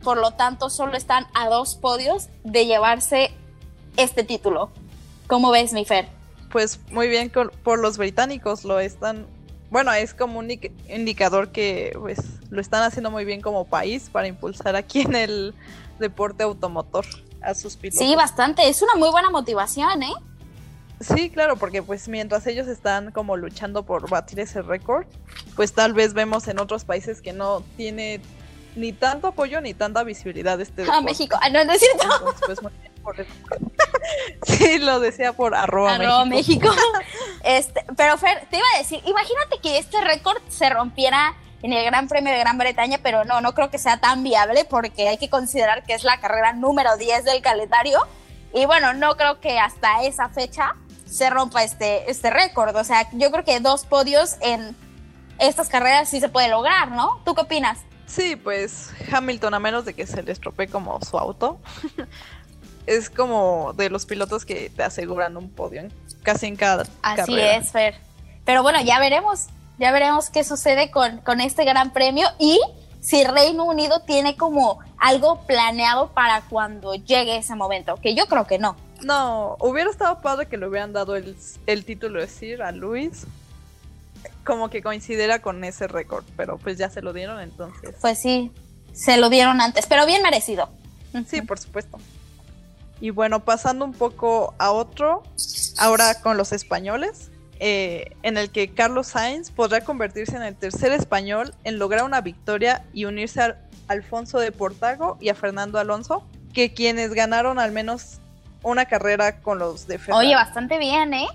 Por 0.03 0.17
lo 0.17 0.31
tanto, 0.31 0.69
solo 0.69 0.95
están 0.95 1.27
a 1.33 1.49
dos 1.49 1.75
podios 1.75 2.29
de 2.43 2.65
llevarse 2.65 3.31
este 3.97 4.23
título. 4.23 4.71
¿Cómo 5.27 5.51
ves, 5.51 5.73
mi 5.73 5.85
Fer? 5.85 6.07
Pues 6.51 6.79
muy 6.91 7.07
bien 7.09 7.31
por 7.63 7.79
los 7.79 7.97
británicos, 7.97 8.63
lo 8.63 8.79
están... 8.79 9.25
Bueno, 9.69 9.91
es 9.91 10.13
como 10.13 10.39
un 10.39 10.49
indicador 10.89 11.49
que 11.51 11.91
pues 11.99 12.19
lo 12.49 12.61
están 12.61 12.83
haciendo 12.83 13.11
muy 13.11 13.25
bien 13.25 13.41
como 13.41 13.65
país 13.65 14.09
para 14.09 14.27
impulsar 14.27 14.77
aquí 14.77 15.01
en 15.01 15.15
el 15.15 15.53
deporte 15.99 16.43
automotor 16.43 17.05
a 17.41 17.53
sus 17.53 17.75
pilotos. 17.75 17.99
Sí, 17.99 18.15
bastante. 18.15 18.69
Es 18.69 18.81
una 18.81 18.95
muy 18.95 19.09
buena 19.09 19.29
motivación, 19.29 20.03
¿eh? 20.03 20.13
Sí, 21.01 21.29
claro, 21.29 21.57
porque 21.57 21.83
pues 21.83 22.07
mientras 22.07 22.47
ellos 22.47 22.67
están 22.67 23.11
como 23.11 23.35
luchando 23.35 23.83
por 23.83 24.09
batir 24.09 24.39
ese 24.39 24.61
récord, 24.61 25.05
pues 25.55 25.73
tal 25.73 25.93
vez 25.93 26.13
vemos 26.13 26.47
en 26.47 26.59
otros 26.59 26.85
países 26.85 27.21
que 27.21 27.33
no 27.33 27.61
tiene 27.75 28.21
ni 28.77 28.93
tanto 28.93 29.27
apoyo 29.27 29.59
ni 29.59 29.73
tanta 29.73 30.03
visibilidad 30.03 30.59
este 30.61 30.85
Ah, 30.89 31.01
México. 31.01 31.37
Ah, 31.41 31.49
no, 31.49 31.63
no 31.65 31.73
es 31.73 31.81
cierto. 31.81 32.07
pues, 32.45 32.61
muy 32.63 32.71
bien 32.81 32.93
por 33.03 33.19
eso. 33.19 33.29
sí, 34.43 34.79
lo 34.79 34.99
decía 34.99 35.33
por 35.33 35.55
arroba, 35.55 35.95
arroba 35.95 36.25
México. 36.25 36.69
este, 37.43 37.85
pero 37.95 38.17
Fer, 38.17 38.47
te 38.49 38.57
iba 38.57 38.65
a 38.75 38.77
decir, 38.79 39.01
imagínate 39.05 39.59
que 39.61 39.77
este 39.77 40.01
récord 40.01 40.41
se 40.49 40.69
rompiera 40.69 41.35
en 41.63 41.73
el 41.73 41.83
Gran 41.85 42.07
Premio 42.07 42.31
de 42.31 42.39
Gran 42.39 42.57
Bretaña, 42.57 42.99
pero 43.01 43.25
no, 43.25 43.41
no 43.41 43.53
creo 43.53 43.69
que 43.69 43.77
sea 43.77 43.97
tan 43.97 44.23
viable 44.23 44.65
porque 44.65 45.09
hay 45.09 45.17
que 45.17 45.29
considerar 45.29 45.83
que 45.83 45.93
es 45.93 46.03
la 46.03 46.19
carrera 46.19 46.53
número 46.53 46.97
10 46.97 47.23
del 47.23 47.41
calendario. 47.41 47.99
Y 48.53 48.65
bueno, 48.65 48.93
no 48.93 49.17
creo 49.17 49.39
que 49.39 49.59
hasta 49.59 50.03
esa 50.03 50.29
fecha 50.29 50.75
se 51.05 51.29
rompa 51.29 51.63
este, 51.63 52.09
este 52.09 52.29
récord. 52.29 52.75
O 52.75 52.83
sea, 52.83 53.07
yo 53.13 53.31
creo 53.31 53.43
que 53.43 53.59
dos 53.59 53.85
podios 53.85 54.37
en 54.41 54.75
estas 55.39 55.69
carreras 55.69 56.09
sí 56.09 56.19
se 56.19 56.29
puede 56.29 56.49
lograr, 56.49 56.91
¿no? 56.91 57.21
¿Tú 57.25 57.35
qué 57.35 57.41
opinas? 57.41 57.79
Sí, 58.05 58.37
pues 58.37 58.91
Hamilton, 59.11 59.53
a 59.53 59.59
menos 59.59 59.83
de 59.83 59.93
que 59.93 60.07
se 60.07 60.23
le 60.23 60.31
estropee 60.31 60.67
como 60.67 60.99
su 61.01 61.17
auto, 61.17 61.59
es 62.87 63.09
como 63.09 63.73
de 63.73 63.89
los 63.89 64.05
pilotos 64.05 64.45
que 64.45 64.69
te 64.69 64.83
aseguran 64.83 65.37
un 65.37 65.49
podio 65.49 65.83
casi 66.23 66.47
en 66.47 66.55
cada 66.55 66.85
Así 67.03 67.39
es, 67.39 67.71
Fer. 67.71 67.95
Pero 68.45 68.63
bueno, 68.63 68.81
ya 68.81 68.99
veremos, 68.99 69.47
ya 69.77 69.91
veremos 69.91 70.29
qué 70.29 70.43
sucede 70.43 70.89
con, 70.89 71.19
con 71.19 71.41
este 71.41 71.65
gran 71.65 71.91
premio 71.93 72.27
y 72.39 72.59
si 73.01 73.23
Reino 73.23 73.65
Unido 73.65 74.01
tiene 74.01 74.35
como 74.35 74.79
algo 74.97 75.41
planeado 75.45 76.09
para 76.09 76.41
cuando 76.41 76.95
llegue 76.95 77.37
ese 77.37 77.55
momento, 77.55 77.95
que 77.97 78.15
yo 78.15 78.25
creo 78.27 78.47
que 78.47 78.57
no. 78.57 78.75
No, 79.03 79.57
hubiera 79.59 79.89
estado 79.89 80.21
padre 80.21 80.47
que 80.47 80.57
le 80.57 80.67
hubieran 80.67 80.91
dado 80.91 81.15
el, 81.15 81.85
título 81.85 82.19
de 82.19 82.27
Sir 82.27 82.63
a 82.63 82.71
Luis. 82.71 83.25
Como 84.43 84.69
que 84.69 84.81
coincidiera 84.81 85.41
con 85.41 85.63
ese 85.63 85.87
récord, 85.87 86.23
pero 86.35 86.57
pues 86.57 86.77
ya 86.77 86.89
se 86.89 87.01
lo 87.01 87.13
dieron 87.13 87.39
entonces. 87.41 87.95
Pues 88.01 88.17
sí, 88.19 88.51
se 88.93 89.17
lo 89.17 89.29
dieron 89.29 89.61
antes, 89.61 89.85
pero 89.87 90.05
bien 90.05 90.23
merecido. 90.23 90.69
Sí, 91.27 91.41
por 91.41 91.59
supuesto. 91.59 91.99
Y 92.99 93.11
bueno, 93.11 93.43
pasando 93.45 93.85
un 93.85 93.93
poco 93.93 94.55
a 94.57 94.71
otro, 94.71 95.23
ahora 95.77 96.21
con 96.21 96.37
los 96.37 96.51
españoles, 96.51 97.31
eh, 97.59 98.15
en 98.23 98.37
el 98.37 98.51
que 98.51 98.73
Carlos 98.73 99.07
Sainz 99.07 99.51
podrá 99.51 99.81
convertirse 99.81 100.35
en 100.35 100.43
el 100.43 100.55
tercer 100.55 100.91
español 100.91 101.55
en 101.63 101.79
lograr 101.79 102.03
una 102.03 102.21
victoria 102.21 102.85
y 102.93 103.05
unirse 103.05 103.41
a 103.41 103.57
Alfonso 103.87 104.39
de 104.39 104.51
Portago 104.51 105.17
y 105.19 105.29
a 105.29 105.35
Fernando 105.35 105.79
Alonso, 105.79 106.27
que 106.53 106.73
quienes 106.73 107.13
ganaron 107.13 107.59
al 107.59 107.71
menos 107.71 108.19
una 108.63 108.85
carrera 108.85 109.41
con 109.41 109.59
los 109.59 109.87
de 109.87 109.97
Ferrari. 109.97 110.27
Oye, 110.27 110.35
bastante 110.35 110.77
bien, 110.77 111.13
¿eh? 111.13 111.27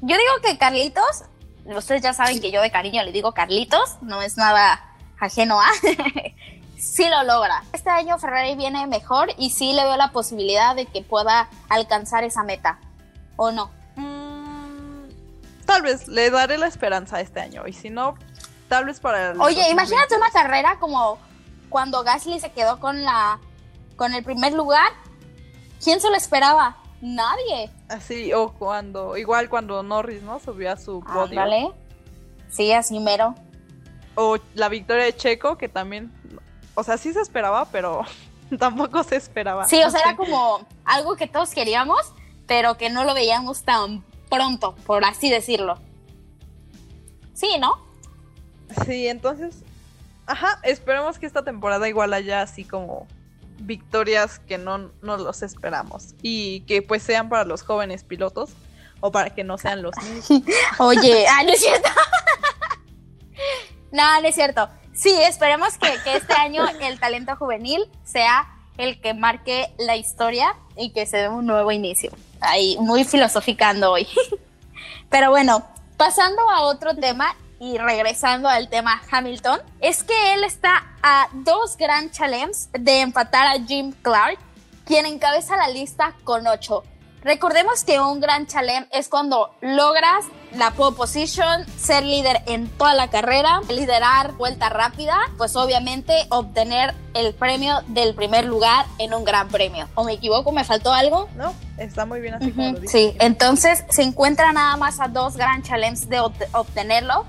Yo 0.00 0.16
digo 0.16 0.32
que 0.42 0.58
Carlitos, 0.58 1.24
ustedes 1.66 2.02
ya 2.02 2.12
saben 2.12 2.40
que 2.40 2.50
yo 2.50 2.62
de 2.62 2.70
cariño 2.70 3.02
le 3.02 3.12
digo 3.12 3.32
Carlitos, 3.32 3.98
no 4.02 4.22
es 4.22 4.36
nada 4.36 4.96
ajeno 5.18 5.60
a. 5.60 5.68
sí 6.80 7.08
lo 7.08 7.22
logra. 7.24 7.62
Este 7.72 7.90
año 7.90 8.18
Ferrari 8.18 8.54
viene 8.56 8.86
mejor 8.86 9.28
y 9.38 9.50
sí 9.50 9.72
le 9.72 9.84
veo 9.84 9.96
la 9.96 10.12
posibilidad 10.12 10.74
de 10.74 10.86
que 10.86 11.02
pueda 11.02 11.48
alcanzar 11.68 12.24
esa 12.24 12.42
meta. 12.42 12.78
¿O 13.36 13.52
no? 13.52 13.70
Mm, 13.96 15.08
tal 15.66 15.82
vez 15.82 16.08
le 16.08 16.30
daré 16.30 16.58
la 16.58 16.66
esperanza 16.66 17.20
este 17.20 17.40
año 17.40 17.66
y 17.66 17.72
si 17.72 17.90
no, 17.90 18.14
tal 18.68 18.86
vez 18.86 19.00
para 19.00 19.30
el 19.30 19.40
Oye, 19.40 19.70
imagínate 19.70 20.16
una 20.16 20.30
carrera 20.30 20.78
como 20.78 21.18
cuando 21.68 22.02
Gasly 22.02 22.40
se 22.40 22.52
quedó 22.52 22.80
con 22.80 23.02
la 23.02 23.38
con 23.96 24.14
el 24.14 24.24
primer 24.24 24.54
lugar 24.54 24.90
¿Quién 25.82 26.00
se 26.00 26.10
lo 26.10 26.16
esperaba? 26.16 26.76
Nadie. 27.00 27.70
Así, 27.88 28.32
o 28.34 28.52
cuando, 28.52 29.16
igual 29.16 29.48
cuando 29.48 29.82
Norris, 29.82 30.22
¿no? 30.22 30.38
Subió 30.38 30.72
a 30.72 30.76
su 30.76 31.00
podio. 31.00 31.36
Vale. 31.36 31.70
Sí, 32.50 32.72
así 32.72 33.00
mero. 33.00 33.34
O 34.14 34.36
la 34.54 34.68
victoria 34.68 35.04
de 35.04 35.16
Checo, 35.16 35.56
que 35.56 35.68
también, 35.68 36.12
o 36.74 36.84
sea, 36.84 36.96
sí 36.96 37.12
se 37.12 37.20
esperaba, 37.20 37.66
pero 37.66 38.04
tampoco 38.58 39.02
se 39.02 39.16
esperaba. 39.16 39.66
Sí, 39.66 39.82
o 39.82 39.90
sea, 39.90 40.00
era 40.00 40.16
como 40.16 40.66
algo 40.84 41.16
que 41.16 41.26
todos 41.26 41.50
queríamos, 41.50 42.12
pero 42.46 42.76
que 42.76 42.90
no 42.90 43.04
lo 43.04 43.14
veíamos 43.14 43.62
tan 43.62 44.04
pronto, 44.28 44.74
por 44.86 45.04
así 45.04 45.30
decirlo. 45.30 45.78
Sí, 47.34 47.56
¿no? 47.58 47.78
Sí, 48.84 49.08
entonces, 49.08 49.56
ajá, 50.26 50.60
esperemos 50.62 51.18
que 51.18 51.26
esta 51.26 51.42
temporada 51.42 51.88
igual 51.88 52.12
haya 52.12 52.42
así 52.42 52.64
como 52.64 53.06
victorias 53.60 54.38
que 54.38 54.58
no 54.58 54.90
nos 55.02 55.20
los 55.20 55.42
esperamos 55.42 56.14
y 56.22 56.60
que 56.62 56.82
pues 56.82 57.02
sean 57.02 57.28
para 57.28 57.44
los 57.44 57.62
jóvenes 57.62 58.04
pilotos 58.04 58.50
o 59.00 59.10
para 59.10 59.30
que 59.30 59.44
no 59.44 59.58
sean 59.58 59.82
los 59.82 59.94
niños. 60.02 60.28
Oye, 60.78 61.26
ah, 61.28 61.42
no 61.44 61.50
es 61.50 61.60
cierto. 61.60 61.88
no, 63.92 64.20
no 64.20 64.28
es 64.28 64.34
cierto. 64.34 64.68
Sí, 64.92 65.12
esperemos 65.22 65.78
que, 65.78 65.92
que 66.04 66.16
este 66.16 66.34
año 66.34 66.64
el 66.80 67.00
talento 67.00 67.36
juvenil 67.36 67.84
sea 68.04 68.48
el 68.78 69.00
que 69.00 69.14
marque 69.14 69.72
la 69.78 69.96
historia 69.96 70.54
y 70.76 70.90
que 70.90 71.06
se 71.06 71.18
dé 71.18 71.28
un 71.28 71.46
nuevo 71.46 71.70
inicio. 71.70 72.10
Ahí, 72.40 72.76
muy 72.80 73.04
filosoficando 73.04 73.92
hoy. 73.92 74.06
Pero 75.10 75.30
bueno, 75.30 75.64
pasando 75.96 76.48
a 76.48 76.62
otro 76.62 76.94
tema, 76.94 77.34
y 77.60 77.76
regresando 77.76 78.48
al 78.48 78.70
tema 78.70 79.00
Hamilton, 79.10 79.60
es 79.80 80.02
que 80.02 80.32
él 80.32 80.44
está 80.44 80.82
a 81.02 81.28
dos 81.32 81.76
Grand 81.76 82.10
Challenges 82.10 82.70
de 82.72 83.00
empatar 83.00 83.46
a 83.46 83.62
Jim 83.62 83.92
Clark, 84.00 84.38
quien 84.86 85.04
encabeza 85.04 85.58
la 85.58 85.68
lista 85.68 86.14
con 86.24 86.46
ocho. 86.46 86.82
Recordemos 87.22 87.84
que 87.84 88.00
un 88.00 88.18
Grand 88.18 88.48
Challenge 88.48 88.88
es 88.92 89.10
cuando 89.10 89.54
logras 89.60 90.24
la 90.54 90.72
pole 90.72 90.96
position, 90.96 91.64
ser 91.78 92.04
líder 92.04 92.42
en 92.46 92.68
toda 92.68 92.94
la 92.94 93.08
carrera, 93.08 93.60
liderar 93.68 94.32
vuelta 94.32 94.68
rápida, 94.68 95.16
pues 95.36 95.56
obviamente 95.56 96.14
obtener 96.30 96.94
el 97.14 97.34
premio 97.34 97.82
del 97.88 98.14
primer 98.14 98.44
lugar 98.44 98.86
en 98.98 99.14
un 99.14 99.24
gran 99.24 99.48
premio. 99.48 99.88
¿O 99.94 100.04
me 100.04 100.12
equivoco? 100.12 100.52
¿Me 100.52 100.64
faltó 100.64 100.92
algo? 100.92 101.28
No, 101.36 101.54
está 101.78 102.06
muy 102.06 102.20
bien 102.20 102.34
así 102.34 102.52
como 102.52 102.72
lo 102.72 102.88
Sí, 102.88 103.14
entonces 103.20 103.84
se 103.88 104.02
encuentra 104.02 104.52
nada 104.52 104.76
más 104.76 105.00
a 105.00 105.08
dos 105.08 105.36
Grand 105.36 105.64
Challenges 105.64 106.08
de 106.08 106.20
obtenerlo. 106.20 107.26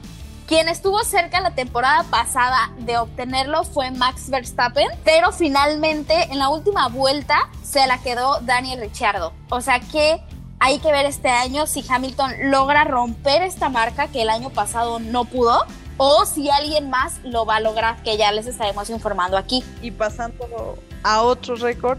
Quien 0.48 0.68
estuvo 0.68 1.02
cerca 1.06 1.40
la 1.40 1.52
temporada 1.52 2.04
pasada 2.10 2.72
de 2.80 2.98
obtenerlo 2.98 3.64
fue 3.64 3.90
Max 3.92 4.30
Verstappen, 4.30 4.88
pero 5.06 5.32
finalmente 5.32 6.14
en 6.30 6.40
la 6.40 6.50
última 6.50 6.90
vuelta 6.90 7.50
se 7.64 7.88
la 7.88 8.00
quedó 8.00 8.42
Daniel 8.42 8.82
Ricciardo. 8.82 9.32
O 9.50 9.62
sea 9.62 9.80
que 9.80 10.22
hay 10.64 10.78
que 10.78 10.92
ver 10.92 11.08
este 11.08 11.28
año 11.28 11.66
si 11.66 11.84
Hamilton 11.90 12.52
logra 12.52 12.84
romper 12.84 13.42
esta 13.42 13.70
marca 13.70 14.08
que 14.08 14.22
el 14.22 14.30
año 14.30 14.52
pasado 14.52 15.00
no 15.00 15.26
pudo 15.26 15.66
o 15.98 16.24
si 16.26 16.52
alguien 16.52 16.92
más 16.92 17.20
lo 17.24 17.48
va 17.48 17.56
a 17.56 17.60
lograr, 17.60 18.02
que 18.04 18.16
ya 18.16 18.32
les 18.32 18.46
estaremos 18.46 18.92
informando 18.92 19.38
aquí. 19.38 19.64
Y 19.82 19.90
pasando 19.90 20.78
a 21.02 21.24
otro 21.24 21.56
récord 21.56 21.98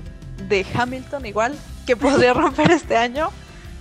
de 0.49 0.65
Hamilton 0.75 1.27
igual, 1.27 1.59
que 1.87 1.97
podría 1.97 2.35
romper 2.35 2.71
este 2.71 2.97
año, 2.97 3.31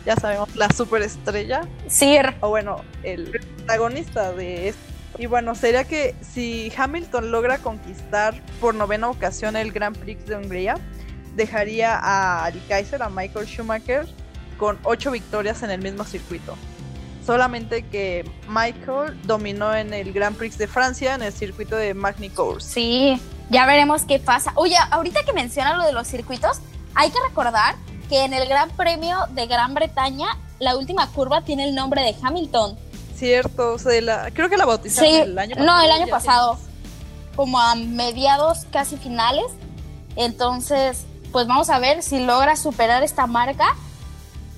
ya 0.03 0.15
sabemos, 0.15 0.55
la 0.55 0.67
superestrella. 0.71 1.61
Sir. 1.87 2.33
O 2.39 2.49
bueno, 2.49 2.77
el 3.03 3.29
protagonista 3.29 4.31
de 4.31 4.69
esto. 4.69 4.81
Y 5.19 5.27
bueno, 5.27 5.53
sería 5.53 5.83
que 5.83 6.15
si 6.21 6.73
Hamilton 6.75 7.31
logra 7.31 7.59
conquistar 7.59 8.33
por 8.59 8.73
novena 8.73 9.09
ocasión 9.09 9.55
el 9.55 9.71
Grand 9.71 9.95
Prix 9.95 10.25
de 10.25 10.37
Hungría, 10.37 10.75
dejaría 11.35 11.99
a 12.01 12.49
Kaiser, 12.67 13.03
a 13.03 13.09
Michael 13.09 13.45
Schumacher, 13.45 14.07
con 14.61 14.77
ocho 14.83 15.09
victorias 15.09 15.63
en 15.63 15.71
el 15.71 15.81
mismo 15.81 16.03
circuito. 16.03 16.55
Solamente 17.25 17.81
que 17.81 18.29
Michael 18.47 19.19
dominó 19.23 19.73
en 19.73 19.91
el 19.91 20.13
Grand 20.13 20.37
Prix 20.37 20.55
de 20.59 20.67
Francia 20.67 21.15
en 21.15 21.23
el 21.23 21.33
circuito 21.33 21.75
de 21.75 21.95
Magny 21.95 22.29
Cours. 22.29 22.63
Sí, 22.63 23.19
ya 23.49 23.65
veremos 23.65 24.03
qué 24.03 24.19
pasa. 24.19 24.51
Oye, 24.53 24.75
ahorita 24.91 25.23
que 25.23 25.33
menciona 25.33 25.75
lo 25.75 25.83
de 25.83 25.93
los 25.93 26.07
circuitos, 26.07 26.59
hay 26.93 27.09
que 27.09 27.17
recordar 27.27 27.73
que 28.07 28.23
en 28.23 28.35
el 28.35 28.47
Gran 28.47 28.69
Premio 28.69 29.17
de 29.31 29.47
Gran 29.47 29.73
Bretaña 29.73 30.37
la 30.59 30.77
última 30.77 31.07
curva 31.07 31.41
tiene 31.41 31.63
el 31.67 31.73
nombre 31.73 32.03
de 32.03 32.15
Hamilton. 32.21 32.77
Cierto, 33.15 33.73
o 33.73 33.79
sea, 33.79 33.99
la, 33.99 34.29
creo 34.29 34.47
que 34.47 34.57
la 34.57 34.65
bautizaron 34.65 35.09
Sí, 35.09 35.15
el 35.21 35.39
año 35.39 35.55
pasado. 35.55 35.65
no, 35.75 35.83
el 35.83 35.91
año 35.91 36.07
pasado, 36.07 36.59
como 37.35 37.59
a 37.59 37.73
mediados 37.73 38.67
casi 38.71 38.97
finales. 38.97 39.45
Entonces, 40.15 41.05
pues 41.31 41.47
vamos 41.47 41.71
a 41.71 41.79
ver 41.79 42.03
si 42.03 42.23
logra 42.23 42.55
superar 42.55 43.01
esta 43.01 43.25
marca. 43.25 43.75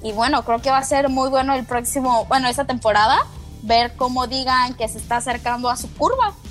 Y 0.03 0.11
bueno, 0.11 0.43
creo 0.43 0.61
que 0.61 0.69
va 0.69 0.77
a 0.79 0.83
ser 0.83 1.09
muy 1.09 1.29
bueno 1.29 1.53
el 1.55 1.65
próximo, 1.65 2.25
bueno, 2.25 2.47
esta 2.49 2.65
temporada, 2.65 3.25
ver 3.61 3.95
cómo 3.95 4.27
digan 4.27 4.73
que 4.75 4.87
se 4.89 4.97
está 4.97 5.17
acercando 5.17 5.69
a 5.69 5.77
su 5.77 5.91
curva. 5.93 6.33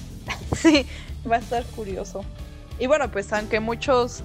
Sí, 0.56 0.86
va 1.30 1.36
a 1.36 1.38
estar 1.38 1.64
curioso. 1.64 2.24
Y 2.78 2.86
bueno, 2.86 3.10
pues 3.10 3.32
aunque 3.32 3.58
muchos, 3.58 4.22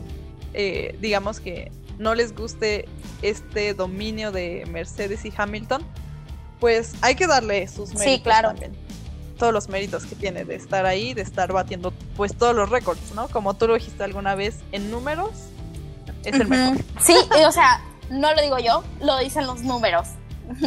eh, 0.53 0.97
digamos 0.99 1.39
que 1.39 1.71
no 1.97 2.15
les 2.15 2.35
guste 2.35 2.87
este 3.21 3.73
dominio 3.73 4.31
de 4.31 4.65
Mercedes 4.69 5.25
y 5.25 5.33
Hamilton, 5.35 5.83
pues 6.59 6.93
hay 7.01 7.15
que 7.15 7.27
darle 7.27 7.67
sus 7.67 7.89
méritos 7.93 8.03
Sí, 8.03 8.21
claro. 8.21 8.49
también. 8.49 8.73
Todos 9.37 9.53
los 9.53 9.69
méritos 9.69 10.05
que 10.05 10.15
tiene 10.15 10.43
de 10.43 10.55
estar 10.55 10.85
ahí, 10.85 11.13
de 11.13 11.21
estar 11.21 11.51
batiendo 11.53 11.91
pues 12.15 12.35
todos 12.35 12.55
los 12.55 12.69
récords, 12.69 13.13
¿no? 13.15 13.27
Como 13.29 13.53
tú 13.53 13.67
lo 13.67 13.75
dijiste 13.75 14.03
alguna 14.03 14.35
vez, 14.35 14.59
en 14.71 14.91
números 14.91 15.31
es 16.23 16.33
el 16.33 16.47
mejor. 16.47 16.77
Sí, 17.01 17.15
y, 17.39 17.43
o 17.45 17.51
sea, 17.51 17.81
no 18.09 18.33
lo 18.33 18.41
digo 18.41 18.57
yo, 18.59 18.83
lo 19.01 19.17
dicen 19.17 19.47
los 19.47 19.61
números. 19.61 20.07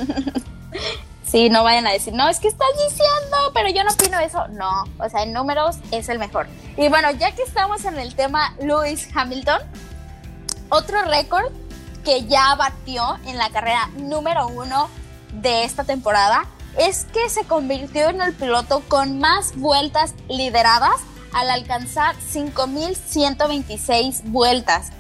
sí, 1.25 1.51
no 1.51 1.65
vayan 1.65 1.87
a 1.87 1.93
decir, 1.93 2.13
no, 2.13 2.29
es 2.29 2.41
que 2.41 2.49
estás 2.49 2.69
diciendo, 2.89 3.53
pero 3.55 3.71
yo 3.71 3.85
no 3.85 3.93
opino 3.93 4.19
eso. 4.19 4.47
No, 4.49 4.85
o 4.99 5.09
sea, 5.09 5.23
en 5.23 5.33
números 5.33 5.77
es 5.91 6.09
el 6.09 6.19
mejor. 6.19 6.47
Y 6.77 6.89
bueno, 6.89 7.11
ya 7.13 7.33
que 7.33 7.43
estamos 7.43 7.85
en 7.85 7.99
el 7.99 8.15
tema 8.15 8.55
Lewis 8.61 9.09
Hamilton, 9.15 9.61
otro 10.71 11.03
récord 11.03 11.53
que 12.05 12.27
ya 12.27 12.55
batió 12.55 13.19
en 13.27 13.37
la 13.37 13.51
carrera 13.51 13.91
número 13.97 14.49
uno 14.49 14.89
de 15.35 15.65
esta 15.65 15.85
temporada 15.85 16.47
es 16.79 17.05
que 17.13 17.29
se 17.29 17.45
convirtió 17.45 18.09
en 18.09 18.23
el 18.23 18.35
piloto 18.35 18.83
con 18.89 19.19
más 19.19 19.55
vueltas 19.57 20.15
lideradas 20.29 21.01
al 21.33 21.51
alcanzar 21.51 22.17
5.126 22.17 24.23
vueltas. 24.25 24.91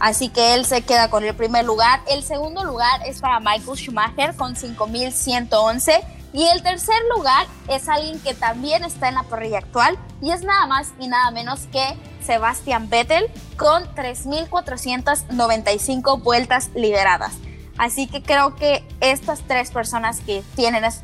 Así 0.00 0.28
que 0.28 0.54
él 0.54 0.66
se 0.66 0.82
queda 0.82 1.10
con 1.10 1.24
el 1.24 1.34
primer 1.34 1.64
lugar. 1.64 2.00
El 2.08 2.22
segundo 2.22 2.62
lugar 2.64 3.00
es 3.06 3.20
para 3.20 3.40
Michael 3.40 3.76
Schumacher 3.76 4.36
con 4.36 4.54
5.111. 4.54 6.04
Y 6.32 6.46
el 6.48 6.62
tercer 6.62 7.02
lugar 7.16 7.46
es 7.68 7.88
alguien 7.88 8.20
que 8.20 8.34
también 8.34 8.84
está 8.84 9.08
en 9.08 9.14
la 9.14 9.22
parrilla 9.22 9.56
actual 9.58 9.96
y 10.20 10.32
es 10.32 10.42
nada 10.42 10.66
más 10.66 10.92
y 10.98 11.06
nada 11.08 11.30
menos 11.30 11.60
que 11.72 11.96
Sebastian 12.22 12.90
Vettel 12.90 13.30
con 13.56 13.84
3.495 13.94 16.22
vueltas 16.22 16.68
lideradas. 16.74 17.32
Así 17.78 18.06
que 18.06 18.22
creo 18.22 18.54
que 18.54 18.86
estas 19.00 19.40
tres 19.46 19.70
personas 19.70 20.20
que 20.20 20.42
tienen 20.54 20.84
es 20.84 21.00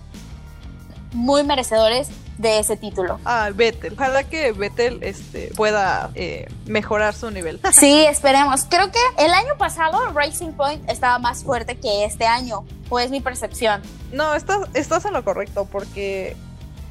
muy 1.13 1.45
merecedores 1.45 2.11
de 2.43 2.59
ese 2.59 2.77
título. 2.77 3.19
Ah, 3.25 3.51
Vettel. 3.55 3.95
Ojalá 3.95 4.25
que 4.25 4.53
Vettel 4.53 5.03
este, 5.03 5.53
pueda 5.57 6.11
eh, 6.15 6.49
mejorar 6.67 7.15
su 7.15 7.31
nivel. 7.31 7.61
Sí, 7.73 8.05
esperemos. 8.05 8.67
Creo 8.69 8.91
que 8.91 8.99
el 9.19 9.33
año 9.33 9.57
pasado 9.57 10.13
Racing 10.13 10.53
Point 10.53 10.89
estaba 10.91 11.19
más 11.19 11.43
fuerte 11.43 11.79
que 11.79 12.05
este 12.05 12.27
año, 12.27 12.65
o 12.91 12.99
es 12.99 13.11
mi 13.11 13.21
percepción. 13.21 13.81
No, 14.13 14.35
estás, 14.35 14.59
estás 14.75 15.05
en 15.07 15.15
lo 15.15 15.25
correcto, 15.25 15.67
porque 15.71 16.37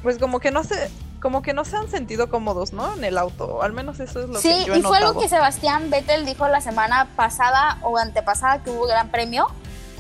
pues 0.02 0.18
como 0.18 0.40
que 0.40 0.50
no 0.52 0.64
se, 0.64 0.90
como 1.22 1.42
que 1.42 1.54
no 1.54 1.64
se 1.64 1.78
han 1.78 1.90
sentido 1.90 2.30
cómodos, 2.30 2.74
¿no? 2.74 2.94
En 2.96 3.04
el 3.04 3.18
auto. 3.18 3.62
Al 3.62 3.74
menos 3.74 4.00
eso 4.00 4.22
es 4.22 4.30
lo 4.30 4.40
sí, 4.40 4.50
que 4.50 4.66
yo 4.66 4.74
he 4.74 4.80
y 4.80 4.82
fue 4.82 5.00
notado. 5.00 5.14
lo 5.14 5.20
que 5.20 5.30
Sebastián 5.30 5.90
Vettel 5.90 6.26
dijo 6.26 6.48
la 6.48 6.62
semana 6.62 7.08
pasada 7.16 7.78
o 7.84 7.98
antepasada 7.98 8.64
que 8.64 8.72
hubo 8.72 8.88
Gran 8.88 9.10
Premio, 9.12 9.48